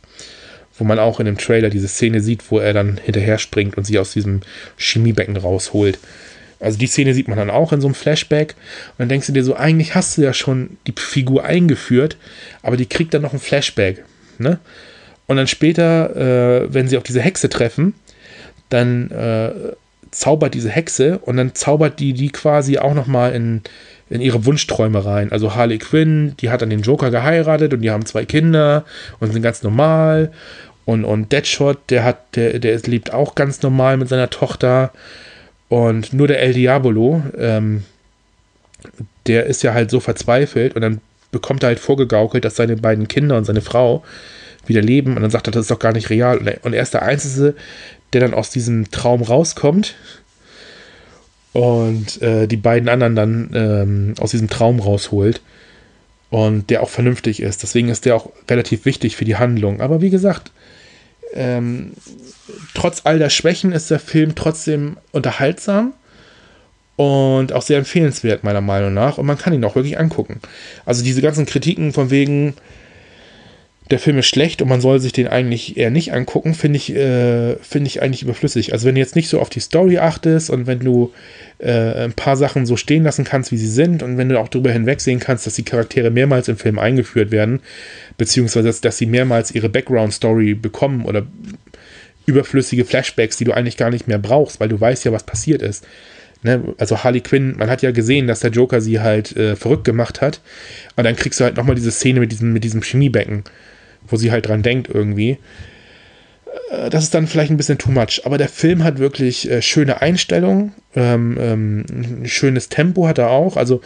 wo 0.79 0.85
man 0.85 0.99
auch 0.99 1.21
in 1.21 1.27
dem 1.27 1.39
Trailer 1.39 1.71
diese 1.71 1.89
Szene 1.89 2.21
sieht, 2.21 2.51
wo 2.51 2.59
er 2.59 2.73
dann 2.73 2.99
hinterher 3.03 3.39
springt 3.39 3.77
und 3.77 3.85
sie 3.85 3.99
aus 3.99 4.13
diesem 4.13 4.41
Chemiebecken 4.77 5.37
rausholt. 5.37 5.99
Also 6.59 6.79
die 6.79 6.87
Szene 6.87 7.13
sieht 7.15 7.29
man 7.29 7.39
dann 7.39 7.51
auch 7.51 7.73
in 7.73 7.81
so 7.81 7.87
einem 7.87 7.95
Flashback 7.95 8.55
und 8.91 8.99
dann 8.99 9.09
denkst 9.09 9.27
du 9.27 9.33
dir 9.33 9.45
so, 9.45 9.57
eigentlich 9.57 9.95
hast 9.95 10.17
du 10.17 10.23
ja 10.23 10.33
schon 10.33 10.79
die 10.87 10.95
Figur 10.97 11.45
eingeführt, 11.45 12.17
aber 12.63 12.77
die 12.77 12.87
kriegt 12.87 13.13
dann 13.13 13.23
noch 13.23 13.33
ein 13.33 13.39
Flashback. 13.39 14.05
Ne? 14.39 14.59
Und 15.27 15.37
dann 15.37 15.47
später, 15.47 16.17
äh, 16.17 16.73
wenn 16.73 16.89
sie 16.89 16.97
auf 16.97 17.03
diese 17.03 17.21
Hexe 17.21 17.49
treffen, 17.49 17.95
dann 18.69 19.11
äh, 19.11 19.51
zaubert 20.11 20.55
diese 20.55 20.71
Hexe 20.71 21.19
und 21.19 21.37
dann 21.37 21.55
zaubert 21.55 22.01
die 22.01 22.15
die 22.15 22.31
quasi 22.31 22.79
auch 22.79 22.95
nochmal 22.95 23.33
in, 23.33 23.63
in 24.09 24.21
ihre 24.21 24.47
Wunschträume 24.47 25.05
rein. 25.05 25.33
Also 25.33 25.55
Harley 25.55 25.79
Quinn, 25.79 26.35
die 26.41 26.51
hat 26.51 26.63
dann 26.63 26.71
den 26.71 26.83
Joker 26.83 27.11
geheiratet 27.11 27.75
und 27.75 27.83
die 27.83 27.91
haben 27.91 28.07
zwei 28.07 28.25
Kinder 28.25 28.85
und 29.21 29.33
sind 29.33 29.43
ganz 29.43 29.63
normal 29.63 30.33
und, 30.87 31.05
und 31.05 31.33
Deadshot, 31.33 31.79
der 31.91 32.05
hat, 32.05 32.37
der, 32.37 32.59
der 32.61 32.79
lebt 32.87 33.13
auch 33.13 33.35
ganz 33.35 33.61
normal 33.61 33.99
mit 33.99 34.09
seiner 34.09 34.31
Tochter. 34.31 34.93
Und 35.69 36.13
nur 36.13 36.29
der 36.29 36.41
El 36.41 36.55
Diabolo, 36.55 37.23
ähm, 37.37 37.83
der 39.27 39.47
ist 39.47 39.65
ja 39.65 39.75
halt 39.75 39.91
so 39.91 39.99
verzweifelt 39.99 40.77
und 40.77 40.83
dann 40.83 41.01
bekommt 41.33 41.65
er 41.65 41.69
halt 41.69 41.81
vorgegaukelt, 41.81 42.45
dass 42.45 42.55
seine 42.55 42.77
beiden 42.77 43.09
Kinder 43.09 43.37
und 43.37 43.45
seine 43.45 43.63
Frau 43.63 44.05
wieder 44.67 44.81
leben 44.81 45.17
und 45.17 45.23
dann 45.23 45.31
sagt 45.31 45.49
er, 45.49 45.51
das 45.51 45.63
ist 45.63 45.71
doch 45.73 45.81
gar 45.81 45.93
nicht 45.93 46.09
real. 46.09 46.39
Und 46.63 46.73
er 46.73 46.83
ist 46.83 46.95
der 46.95 47.03
Einzige, 47.03 47.55
der 48.13 48.21
dann 48.21 48.35
aus 48.35 48.51
diesem 48.51 48.91
Traum 48.93 49.23
rauskommt 49.23 49.97
und 51.53 52.23
äh, 52.23 52.47
die 52.47 52.57
beiden 52.57 52.89
anderen 52.89 53.17
dann 53.17 53.51
ähm, 53.55 54.15
aus 54.21 54.31
diesem 54.31 54.49
Traum 54.49 54.79
rausholt 54.79 55.41
und 56.31 56.71
der 56.71 56.83
auch 56.83 56.91
vernünftig 56.91 57.43
ist. 57.43 57.65
Deswegen 57.65 57.89
ist 57.89 58.05
der 58.05 58.15
auch 58.15 58.31
relativ 58.49 58.85
wichtig 58.85 59.17
für 59.17 59.25
die 59.25 59.37
Handlung. 59.37 59.81
Aber 59.81 60.01
wie 60.01 60.11
gesagt, 60.11 60.53
ähm, 61.33 61.93
trotz 62.75 63.03
all 63.05 63.19
der 63.19 63.31
Schwächen 63.31 63.73
ist 63.73 63.91
der 63.91 63.99
Film 63.99 64.35
trotzdem 64.35 64.97
unterhaltsam 65.13 65.93
und 66.97 67.53
auch 67.53 67.63
sehr 67.63 67.79
empfehlenswert, 67.79 68.43
meiner 68.43 68.61
Meinung 68.61 68.95
nach. 68.95 69.19
Und 69.19 69.27
man 69.27 69.39
kann 69.39 69.53
ihn 69.53 69.65
auch 69.65 69.75
wirklich 69.75 69.99
angucken. 69.99 70.41
Also 70.85 71.05
diese 71.05 71.23
ganzen 71.23 71.47
Kritiken 71.47 71.93
von 71.93 72.11
wegen, 72.11 72.55
der 73.91 74.01
Film 74.01 74.19
ist 74.19 74.27
schlecht 74.27 74.63
und 74.63 74.69
man 74.69 74.81
soll 74.81 74.99
sich 74.99 75.13
den 75.13 75.29
eigentlich 75.29 75.77
eher 75.77 75.91
nicht 75.91 76.13
angucken, 76.13 76.55
finde 76.55 76.77
ich, 76.77 76.95
äh, 76.95 77.57
find 77.57 77.87
ich 77.87 78.03
eigentlich 78.03 78.23
überflüssig. 78.23 78.73
Also 78.73 78.87
wenn 78.87 78.97
du 78.97 79.01
jetzt 79.01 79.15
nicht 79.15 79.29
so 79.29 79.41
auf 79.41 79.49
die 79.49 79.61
Story 79.61 79.99
achtest 79.99 80.51
und 80.51 80.67
wenn 80.67 80.81
du 80.81 81.13
äh, 81.59 82.05
ein 82.05 82.13
paar 82.13 82.37
Sachen 82.37 82.67
so 82.67 82.77
stehen 82.77 83.05
lassen 83.05 83.25
kannst, 83.25 83.53
wie 83.53 83.57
sie 83.57 83.69
sind 83.69 84.03
und 84.03 84.19
wenn 84.19 84.29
du 84.29 84.41
auch 84.41 84.49
darüber 84.49 84.73
hinwegsehen 84.73 85.21
kannst, 85.21 85.47
dass 85.47 85.55
die 85.55 85.63
Charaktere 85.63 86.11
mehrmals 86.11 86.49
im 86.49 86.57
Film 86.57 86.81
eingeführt 86.81 87.31
werden, 87.31 87.61
beziehungsweise 88.19 88.73
dass 88.81 88.99
sie 88.99 89.07
mehrmals 89.07 89.53
ihre 89.53 89.69
Background-Story 89.69 90.55
bekommen 90.55 91.05
oder 91.05 91.25
überflüssige 92.27 92.85
Flashbacks, 92.85 93.37
die 93.37 93.45
du 93.45 93.53
eigentlich 93.53 93.77
gar 93.77 93.91
nicht 93.91 94.09
mehr 94.09 94.19
brauchst, 94.19 94.59
weil 94.59 94.69
du 94.69 94.81
weißt 94.81 95.05
ja, 95.05 95.13
was 95.13 95.23
passiert 95.23 95.63
ist. 95.63 95.87
Ne? 96.43 96.75
Also 96.79 97.05
Harley 97.05 97.21
Quinn, 97.21 97.55
man 97.57 97.71
hat 97.71 97.83
ja 97.83 97.93
gesehen, 97.93 98.27
dass 98.27 98.41
der 98.41 98.51
Joker 98.51 98.81
sie 98.81 98.99
halt 98.99 99.37
äh, 99.37 99.55
verrückt 99.55 99.85
gemacht 99.85 100.21
hat 100.21 100.41
und 100.97 101.05
dann 101.05 101.15
kriegst 101.15 101.39
du 101.39 101.45
halt 101.45 101.57
nochmal 101.57 101.77
diese 101.77 101.93
Szene 101.93 102.19
mit 102.19 102.33
diesem, 102.33 102.53
mit 102.53 102.65
diesem 102.65 102.83
Chemiebecken 102.83 103.45
wo 104.09 104.17
sie 104.17 104.31
halt 104.31 104.49
dran 104.49 104.63
denkt 104.63 104.89
irgendwie. 104.93 105.39
Äh, 106.71 106.91
das 106.91 107.05
ist 107.05 107.15
dann 107.15 107.27
vielleicht 107.27 107.51
ein 107.51 107.57
bisschen 107.57 107.79
too 107.79 107.91
much, 107.91 108.23
aber 108.25 108.37
der 108.39 108.49
Film 108.49 108.85
hat 108.85 108.99
wirklich 108.99 109.51
äh, 109.51 109.63
schöne 109.63 110.03
Einstellungen, 110.03 110.73
ähm, 110.95 111.37
ähm, 111.41 111.87
ein 111.91 112.27
schönes 112.27 112.69
Tempo 112.69 113.09
hat 113.09 113.19
er 113.19 113.31
auch. 113.31 113.57
Also, 113.57 113.81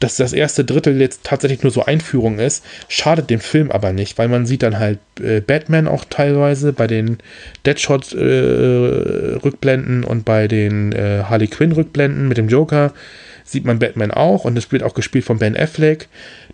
dass 0.00 0.16
das 0.16 0.32
erste 0.32 0.64
Drittel 0.64 1.00
jetzt 1.00 1.22
tatsächlich 1.24 1.62
nur 1.62 1.72
so 1.72 1.84
Einführung 1.84 2.38
ist, 2.38 2.64
schadet 2.88 3.28
dem 3.28 3.40
Film 3.40 3.70
aber 3.70 3.92
nicht, 3.92 4.16
weil 4.16 4.28
man 4.28 4.46
sieht 4.46 4.62
dann 4.62 4.78
halt 4.78 4.98
äh, 5.22 5.42
Batman 5.42 5.86
auch 5.86 6.06
teilweise 6.08 6.72
bei 6.72 6.86
den 6.86 7.18
Deadshot-Rückblenden 7.66 10.02
äh, 10.02 10.06
und 10.06 10.24
bei 10.24 10.48
den 10.48 10.92
äh, 10.92 11.24
Harley 11.24 11.48
Quinn-Rückblenden 11.48 12.28
mit 12.28 12.38
dem 12.38 12.48
Joker 12.48 12.94
sieht 13.44 13.66
man 13.66 13.78
Batman 13.78 14.10
auch 14.10 14.46
und 14.46 14.56
es 14.56 14.72
wird 14.72 14.82
auch 14.82 14.94
gespielt 14.94 15.26
von 15.26 15.38
Ben 15.38 15.54
Affleck. 15.54 16.08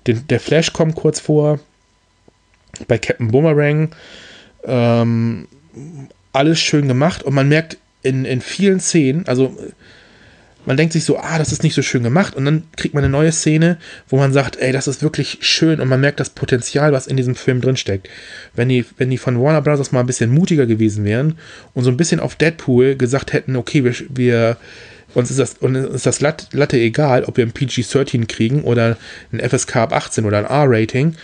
Den, 0.09 0.27
der 0.29 0.41
Flash 0.41 0.73
kommt 0.73 0.97
kurz 0.97 1.21
vor 1.21 1.61
bei 2.87 2.99
Captain 2.99 3.31
Boomerang. 3.31 3.91
Ähm, 4.65 5.49
alles 6.33 6.61
schön 6.61 6.89
gemacht 6.89 7.23
und 7.23 7.35
man 7.35 7.49
merkt 7.49 7.79
in, 8.03 8.25
in 8.25 8.41
vielen 8.41 8.81
Szenen, 8.81 9.27
also 9.27 9.57
man 10.67 10.77
denkt 10.77 10.93
sich 10.93 11.05
so, 11.05 11.17
ah, 11.17 11.39
das 11.39 11.53
ist 11.53 11.63
nicht 11.63 11.75
so 11.75 11.83
schön 11.83 12.03
gemacht 12.03 12.35
und 12.35 12.45
dann 12.45 12.65
kriegt 12.77 12.93
man 12.93 13.05
eine 13.05 13.11
neue 13.11 13.33
Szene, 13.33 13.79
wo 14.09 14.17
man 14.17 14.33
sagt, 14.33 14.57
ey, 14.57 14.73
das 14.73 14.89
ist 14.89 15.03
wirklich 15.03 15.39
schön 15.41 15.81
und 15.81 15.89
man 15.89 16.01
merkt 16.01 16.19
das 16.19 16.31
Potenzial, 16.31 16.93
was 16.93 17.07
in 17.07 17.17
diesem 17.17 17.37
Film 17.37 17.61
drinsteckt. 17.61 18.09
Wenn 18.55 18.69
die, 18.69 18.85
wenn 18.97 19.09
die 19.09 19.17
von 19.17 19.41
Warner 19.41 19.63
Bros. 19.63 19.93
mal 19.93 20.01
ein 20.01 20.07
bisschen 20.07 20.31
mutiger 20.31 20.67
gewesen 20.67 21.05
wären 21.05 21.39
und 21.73 21.85
so 21.85 21.91
ein 21.91 21.97
bisschen 21.97 22.21
auf 22.21 22.35
Deadpool 22.35 22.97
gesagt 22.97 23.33
hätten, 23.33 23.55
okay, 23.55 23.85
wir, 23.85 23.95
wir 24.09 24.57
uns 25.15 25.31
ist 25.31 25.39
das, 25.39 25.55
uns 25.55 25.79
ist 25.79 26.07
das 26.07 26.21
Latte 26.21 26.77
egal, 26.77 27.25
ob 27.25 27.37
wir 27.37 27.47
ein 27.47 27.53
PG-13 27.53 28.27
kriegen 28.27 28.63
oder 28.63 28.99
ein 29.33 29.41
FSK 29.41 29.77
ab 29.77 29.93
18 29.93 30.25
oder 30.25 30.39
ein 30.39 30.45
R-Rating, 30.45 31.15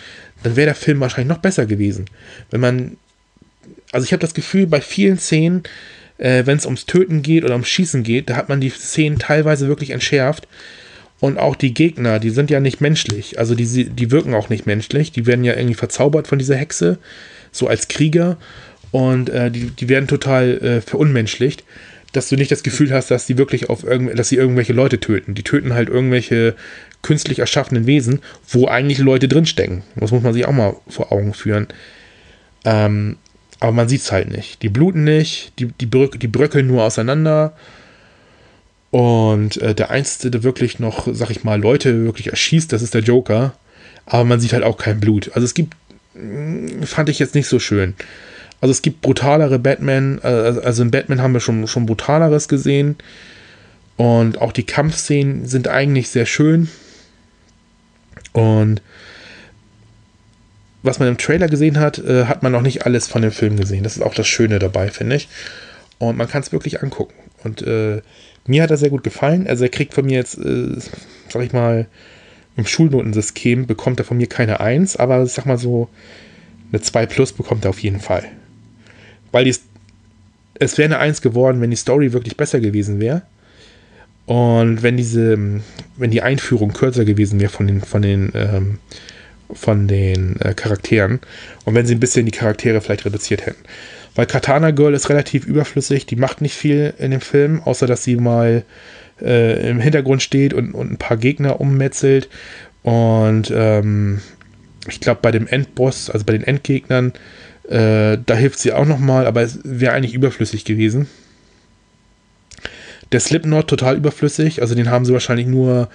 dann 0.43 0.57
wäre 0.57 0.67
der 0.67 0.75
Film 0.75 1.01
wahrscheinlich 1.01 1.35
noch 1.35 1.43
besser 1.43 1.67
gewesen. 1.67 2.07
Wenn 2.51 2.61
man, 2.61 2.97
also 3.93 4.05
ich 4.05 4.13
habe 4.13 4.21
das 4.21 4.35
Gefühl, 4.35 4.67
bei 4.67 4.81
vielen 4.81 5.19
Szenen, 5.19 5.63
äh, 6.19 6.47
wenn 6.47 6.59
es 6.59 6.67
ums 6.67 6.87
Töten 6.87 7.23
geht 7.23 7.45
oder 7.45 7.55
ums 7.55 7.69
Schießen 7.69 8.03
geht, 8.03 8.31
da 8.31 8.37
hat 8.37 8.49
man 8.49 8.61
die 8.61 8.71
Szenen 8.71 9.19
teilweise 9.19 9.69
wirklich 9.69 9.91
entschärft. 9.91 10.47
Und 11.21 11.39
auch 11.39 11.55
die 11.55 11.73
Gegner, 11.73 12.19
die 12.19 12.31
sind 12.31 12.51
ja 12.51 12.59
nicht 12.59 12.81
menschlich. 12.81 13.39
Also 13.39 13.55
die, 13.55 13.85
die 13.85 14.11
wirken 14.11 14.35
auch 14.35 14.49
nicht 14.49 14.67
menschlich. 14.67 15.13
Die 15.13 15.27
werden 15.27 15.45
ja 15.45 15.55
irgendwie 15.55 15.75
verzaubert 15.75 16.27
von 16.27 16.39
dieser 16.39 16.57
Hexe, 16.57 16.99
so 17.53 17.69
als 17.69 17.87
Krieger. 17.87 18.39
Und 18.91 19.31
äh, 19.31 19.51
die, 19.51 19.71
die 19.71 19.89
werden 19.89 20.09
total 20.09 20.59
äh, 20.59 20.81
verunmenschlicht, 20.81 21.63
dass 22.13 22.29
du 22.29 22.35
nicht 22.37 22.51
das 22.51 22.63
Gefühl 22.63 22.93
hast, 22.93 23.11
dass 23.11 23.27
die 23.27 23.39
wirklich 23.39 23.71
auf 23.71 23.85
irgend, 23.85 24.19
dass 24.19 24.31
sie 24.31 24.37
irgendwelche 24.37 24.73
Leute 24.73 24.99
töten. 24.99 25.35
Die 25.35 25.45
töten 25.45 25.75
halt 25.75 25.89
irgendwelche 25.89 26.57
künstlich 27.03 27.41
erschaffenen 27.41 27.87
Wesen, 27.87 28.21
wo 28.49 28.69
eigentlich 28.69 28.99
Leute 28.99 29.29
drinstecken. 29.29 29.83
Das 29.97 30.13
muss 30.13 30.23
man 30.23 30.33
sich 30.33 30.47
auch 30.47 30.53
mal 30.53 30.77
vor 30.89 31.13
Augen 31.13 31.35
führen. 31.35 31.67
Ähm, 32.65 33.17
aber 33.61 33.73
man 33.73 33.89
sieht 33.89 34.01
es 34.01 34.13
halt 34.13 34.31
nicht. 34.31 34.63
Die 34.63 34.69
bluten 34.69 35.05
nicht, 35.05 35.53
die, 35.59 35.67
die, 35.67 35.87
bröck, 35.87 36.19
die 36.19 36.29
bröckeln 36.29 36.67
nur 36.67 36.83
auseinander. 36.83 37.55
Und 38.91 39.57
äh, 39.63 39.75
der 39.75 39.91
Einzige, 39.91 40.31
der 40.31 40.43
wirklich 40.43 40.79
noch, 40.79 41.09
sag 41.13 41.31
ich 41.31 41.45
mal, 41.45 41.61
Leute 41.61 42.05
wirklich 42.05 42.29
erschießt, 42.29 42.73
das 42.73 42.83
ist 42.83 42.95
der 42.95 43.03
Joker. 43.03 43.55
Aber 44.05 44.25
man 44.25 44.41
sieht 44.41 44.53
halt 44.53 44.65
auch 44.65 44.77
kein 44.77 45.01
Blut. 45.01 45.31
Also 45.35 45.45
es 45.45 45.55
gibt, 45.55 45.75
mm, 46.15 46.83
fand 46.83 47.09
ich 47.09 47.19
jetzt 47.19 47.35
nicht 47.35 47.47
so 47.47 47.59
schön. 47.59 47.95
Also 48.61 48.71
es 48.71 48.83
gibt 48.83 49.01
brutalere 49.01 49.59
Batman, 49.59 50.21
äh, 50.23 50.27
also 50.27 50.83
in 50.83 50.91
Batman 50.91 51.23
haben 51.23 51.33
wir 51.33 51.41
schon, 51.41 51.67
schon 51.67 51.87
brutaleres 51.87 52.49
gesehen. 52.49 52.97
Und 53.97 54.41
auch 54.41 54.53
die 54.53 54.67
Kampfszenen 54.67 55.47
sind 55.47 55.69
eigentlich 55.69 56.09
sehr 56.11 56.27
schön. 56.27 56.69
Und 58.33 58.83
was 60.83 60.99
man 60.99 61.09
im 61.09 61.19
Trailer 61.19 61.49
gesehen 61.49 61.79
hat, 61.79 61.99
äh, 61.99 62.25
hat 62.25 62.43
man 62.43 62.53
noch 62.53 62.63
nicht 62.63 62.87
alles 62.87 63.07
von 63.07 63.23
dem 63.23 63.31
Film 63.31 63.57
gesehen. 63.57 63.85
Das 63.85 63.97
ist 63.97 64.03
auch 64.03 64.15
das 64.15 64.27
Schöne 64.27 64.59
dabei, 64.59 64.89
finde 64.89 65.17
ich. 65.17 65.29
Und 65.99 66.17
man 66.17 66.29
kann 66.29 66.43
es 66.43 66.53
wirklich 66.53 66.83
angucken. 66.83 67.15
Und 67.45 67.63
äh, 67.63 68.03
mir 68.47 68.63
hat 68.63 68.71
er 68.71 68.77
sehr 68.77 68.91
gut 68.91 69.05
gefallen. 69.05 69.47
Also 69.47 69.65
er 69.65 69.71
kriegt 69.71 69.95
von 69.95 70.05
mir 70.05 70.17
jetzt, 70.17 70.39
äh, 70.39 70.77
sag 71.29 71.43
ich 71.43 71.53
mal, 71.53 71.87
im 72.57 72.67
Schulnotensystem 72.67 73.67
bekommt 73.67 74.01
er 74.01 74.05
von 74.05 74.17
mir 74.17 74.27
keine 74.27 74.61
1, 74.61 74.97
aber 74.97 75.25
sag 75.27 75.47
mal 75.47 75.59
so, 75.59 75.89
eine 76.71 76.83
2 76.83 77.07
plus 77.07 77.33
bekommt 77.33 77.65
er 77.65 77.71
auf 77.71 77.79
jeden 77.79 78.01
Fall. 78.01 78.25
Weil 79.31 79.45
die, 79.45 79.57
es 80.55 80.79
wäre 80.79 80.95
eine 80.95 80.99
1 80.99 81.23
geworden, 81.23 81.61
wenn 81.61 81.71
die 81.71 81.77
Story 81.77 82.13
wirklich 82.13 82.37
besser 82.37 82.61
gewesen 82.61 83.01
wäre. 83.01 83.23
Und 84.27 84.83
wenn 84.83 84.97
diese, 84.97 85.37
wenn 85.97 86.11
die 86.11 86.23
Einführung 86.23 86.73
kürzer 86.73 87.05
gewesen 87.05 87.41
wäre 87.41 87.51
von 87.51 87.67
den, 87.67 87.81
von 87.81 88.03
den, 88.03 88.33
ähm, 88.35 88.79
von 89.53 89.89
den 89.89 90.41
äh, 90.41 90.55
Charakteren 90.55 91.21
und 91.65 91.75
wenn 91.75 91.87
sie 91.87 91.95
ein 91.95 92.01
bisschen 92.01 92.27
die 92.27 92.33
Charaktere 92.33 92.81
vielleicht 92.81 93.05
reduziert 93.05 93.47
hätten. 93.47 93.65
Weil 94.15 94.27
Katana 94.27 94.71
Girl 94.71 94.95
ist 94.95 95.09
relativ 95.09 95.47
überflüssig, 95.47 96.07
die 96.07 96.17
macht 96.17 96.41
nicht 96.41 96.55
viel 96.55 96.95
in 96.99 97.11
dem 97.11 97.21
Film, 97.21 97.61
außer 97.63 97.87
dass 97.87 98.05
sie 98.05 98.17
mal 98.17 98.65
äh, 99.21 99.71
im 99.71 99.81
Hintergrund 99.81 100.23
steht 100.23 100.53
und, 100.55 100.73
und 100.73 100.93
ein 100.93 100.99
paar 100.99 101.17
Gegner 101.17 101.61
ummetzelt. 101.61 102.29
Und 102.83 103.53
ähm, 103.55 104.21
ich 104.89 105.01
glaube, 105.01 105.21
bei 105.23 105.31
dem 105.31 105.47
Endboss, 105.47 106.11
also 106.11 106.27
bei 106.27 106.33
den 106.33 106.45
Endgegnern, 106.45 107.13
äh, 107.69 108.19
da 108.25 108.35
hilft 108.35 108.59
sie 108.59 108.73
auch 108.73 108.87
nochmal, 108.87 109.27
aber 109.27 109.43
es 109.43 109.61
wäre 109.65 109.95
eigentlich 109.95 110.15
überflüssig 110.15 110.65
gewesen. 110.65 111.09
Der 113.13 113.21
Slipknot 113.21 113.69
total 113.69 113.97
überflüssig, 113.97 114.63
also 114.63 114.75
den 114.75 114.91
haben 114.91 115.05
sie 115.05 115.13
wahrscheinlich 115.13 115.47
nur 115.47 115.89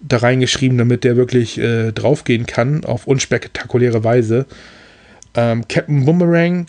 da 0.00 0.18
reingeschrieben, 0.18 0.78
damit 0.78 1.04
der 1.04 1.16
wirklich 1.16 1.58
äh, 1.58 1.92
draufgehen 1.92 2.46
kann, 2.46 2.84
auf 2.84 3.06
unspektakuläre 3.06 4.02
Weise. 4.04 4.46
Ähm, 5.34 5.66
Captain 5.68 6.04
Boomerang, 6.06 6.66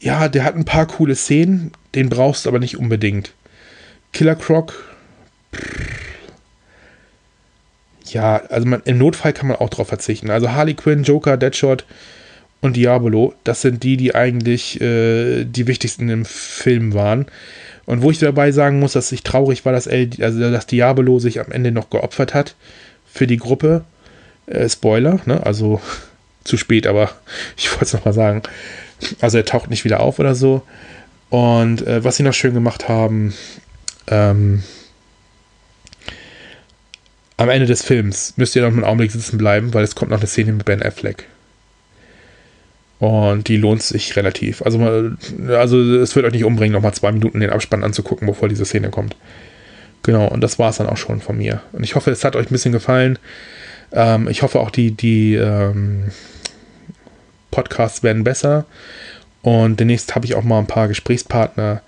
ja, 0.00 0.28
der 0.28 0.44
hat 0.44 0.54
ein 0.54 0.64
paar 0.64 0.86
coole 0.86 1.14
Szenen, 1.14 1.72
den 1.94 2.08
brauchst 2.08 2.44
du 2.44 2.48
aber 2.48 2.58
nicht 2.58 2.78
unbedingt. 2.78 3.32
Killer 4.12 4.36
Croc, 4.36 4.74
ja, 8.06 8.36
also 8.48 8.66
man, 8.66 8.82
im 8.84 8.98
Notfall 8.98 9.32
kann 9.32 9.48
man 9.48 9.56
auch 9.56 9.70
drauf 9.70 9.88
verzichten. 9.88 10.30
Also 10.30 10.52
Harley 10.52 10.74
Quinn, 10.74 11.02
Joker, 11.02 11.36
Deadshot 11.36 11.84
und 12.60 12.76
Diabolo, 12.76 13.34
das 13.44 13.62
sind 13.62 13.82
die, 13.82 13.96
die 13.96 14.14
eigentlich 14.14 14.80
äh, 14.80 15.44
die 15.44 15.66
wichtigsten 15.66 16.08
im 16.08 16.24
Film 16.24 16.94
waren. 16.94 17.26
Und 17.84 18.02
wo 18.02 18.10
ich 18.10 18.18
dabei 18.18 18.52
sagen 18.52 18.78
muss, 18.78 18.92
dass 18.92 19.12
ich 19.12 19.22
traurig 19.22 19.64
war, 19.64 19.72
dass, 19.72 19.86
El, 19.86 20.10
also 20.20 20.38
dass 20.50 20.66
Diabolo 20.66 21.18
sich 21.18 21.40
am 21.40 21.50
Ende 21.50 21.72
noch 21.72 21.90
geopfert 21.90 22.34
hat 22.34 22.54
für 23.12 23.26
die 23.26 23.36
Gruppe. 23.36 23.84
Äh, 24.46 24.68
Spoiler, 24.68 25.20
ne? 25.26 25.44
Also 25.44 25.80
zu 26.44 26.56
spät, 26.56 26.86
aber 26.86 27.10
ich 27.56 27.70
wollte 27.72 27.84
es 27.84 27.92
nochmal 27.92 28.14
sagen. 28.14 28.42
Also 29.20 29.38
er 29.38 29.44
taucht 29.44 29.70
nicht 29.70 29.84
wieder 29.84 30.00
auf 30.00 30.18
oder 30.18 30.34
so. 30.34 30.62
Und 31.28 31.86
äh, 31.86 32.04
was 32.04 32.16
sie 32.16 32.22
noch 32.22 32.34
schön 32.34 32.54
gemacht 32.54 32.88
haben, 32.88 33.34
ähm, 34.08 34.62
am 37.36 37.48
Ende 37.48 37.66
des 37.66 37.82
Films 37.82 38.34
müsst 38.36 38.54
ihr 38.54 38.62
noch 38.62 38.68
einen 38.68 38.84
Augenblick 38.84 39.10
sitzen 39.10 39.38
bleiben, 39.38 39.74
weil 39.74 39.82
es 39.82 39.94
kommt 39.94 40.10
noch 40.10 40.18
eine 40.18 40.26
Szene 40.26 40.52
mit 40.52 40.64
Ben 40.64 40.82
Affleck. 40.82 41.26
Und 43.02 43.48
die 43.48 43.56
lohnt 43.56 43.82
sich 43.82 44.14
relativ. 44.14 44.62
Also, 44.62 44.78
also 45.48 45.96
es 45.96 46.14
wird 46.14 46.24
euch 46.24 46.32
nicht 46.34 46.44
umbringen, 46.44 46.72
nochmal 46.72 46.94
zwei 46.94 47.10
Minuten 47.10 47.40
den 47.40 47.50
Abspann 47.50 47.82
anzugucken, 47.82 48.28
bevor 48.28 48.48
diese 48.48 48.64
Szene 48.64 48.90
kommt. 48.90 49.16
Genau, 50.04 50.28
und 50.28 50.40
das 50.40 50.60
war 50.60 50.70
es 50.70 50.76
dann 50.76 50.86
auch 50.86 50.96
schon 50.96 51.20
von 51.20 51.36
mir. 51.36 51.62
Und 51.72 51.82
ich 51.82 51.96
hoffe, 51.96 52.12
es 52.12 52.22
hat 52.22 52.36
euch 52.36 52.46
ein 52.46 52.52
bisschen 52.52 52.70
gefallen. 52.70 53.18
Ähm, 53.90 54.28
ich 54.28 54.42
hoffe 54.42 54.60
auch, 54.60 54.70
die, 54.70 54.92
die 54.92 55.34
ähm, 55.34 56.12
Podcasts 57.50 58.04
werden 58.04 58.22
besser. 58.22 58.66
Und 59.42 59.80
demnächst 59.80 60.14
habe 60.14 60.24
ich 60.24 60.36
auch 60.36 60.44
mal 60.44 60.60
ein 60.60 60.68
paar 60.68 60.86
Gesprächspartner 60.86 61.82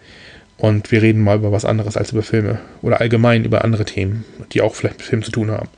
und 0.56 0.90
wir 0.90 1.00
reden 1.00 1.22
mal 1.22 1.36
über 1.36 1.52
was 1.52 1.64
anderes 1.64 1.96
als 1.96 2.10
über 2.10 2.24
Filme. 2.24 2.58
Oder 2.82 3.00
allgemein 3.00 3.44
über 3.44 3.62
andere 3.62 3.84
Themen, 3.84 4.24
die 4.50 4.62
auch 4.62 4.74
vielleicht 4.74 4.98
mit 4.98 5.06
Filmen 5.06 5.22
zu 5.22 5.30
tun 5.30 5.52
haben. 5.52 5.68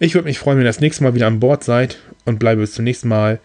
Ich 0.00 0.14
würde 0.14 0.28
mich 0.28 0.38
freuen, 0.38 0.58
wenn 0.58 0.66
ihr 0.66 0.68
das 0.68 0.80
nächste 0.80 1.02
Mal 1.02 1.14
wieder 1.14 1.28
an 1.28 1.40
Bord 1.40 1.64
seid 1.64 1.96
und 2.26 2.38
bleibe 2.38 2.60
bis 2.60 2.74
zum 2.74 2.84
nächsten 2.84 3.08
Mal. 3.08 3.38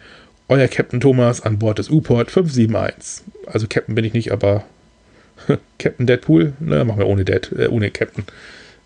Euer 0.51 0.67
Captain 0.67 0.99
Thomas 0.99 1.39
an 1.39 1.59
Bord 1.59 1.79
des 1.79 1.89
U-Port 1.89 2.29
571. 2.29 3.23
Also 3.45 3.67
Captain 3.69 3.95
bin 3.95 4.03
ich 4.03 4.11
nicht, 4.11 4.33
aber 4.33 4.65
Captain 5.79 6.05
Deadpool? 6.05 6.51
Na, 6.59 6.83
machen 6.83 6.99
wir 6.99 7.07
ohne 7.07 7.23
Dead, 7.23 7.49
äh, 7.57 7.67
ohne 7.67 7.89
Captain. 7.89 8.25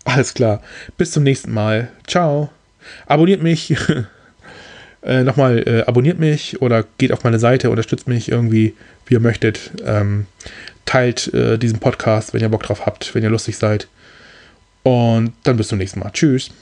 Alles 0.04 0.32
klar. 0.32 0.62
Bis 0.96 1.10
zum 1.10 1.24
nächsten 1.24 1.52
Mal. 1.52 1.88
Ciao. 2.06 2.50
Abonniert 3.06 3.42
mich. 3.42 3.74
äh, 5.02 5.24
Nochmal, 5.24 5.58
äh, 5.66 5.82
abonniert 5.88 6.20
mich 6.20 6.62
oder 6.62 6.84
geht 6.98 7.10
auf 7.10 7.24
meine 7.24 7.40
Seite, 7.40 7.68
unterstützt 7.68 8.06
mich 8.06 8.30
irgendwie, 8.30 8.74
wie 9.06 9.14
ihr 9.14 9.20
möchtet. 9.20 9.72
Ähm, 9.84 10.26
teilt 10.84 11.34
äh, 11.34 11.58
diesen 11.58 11.80
Podcast, 11.80 12.32
wenn 12.32 12.42
ihr 12.42 12.48
Bock 12.48 12.62
drauf 12.62 12.86
habt, 12.86 13.12
wenn 13.12 13.24
ihr 13.24 13.30
lustig 13.30 13.58
seid. 13.58 13.88
Und 14.84 15.32
dann 15.42 15.56
bis 15.56 15.66
zum 15.66 15.78
nächsten 15.78 15.98
Mal. 15.98 16.12
Tschüss. 16.12 16.52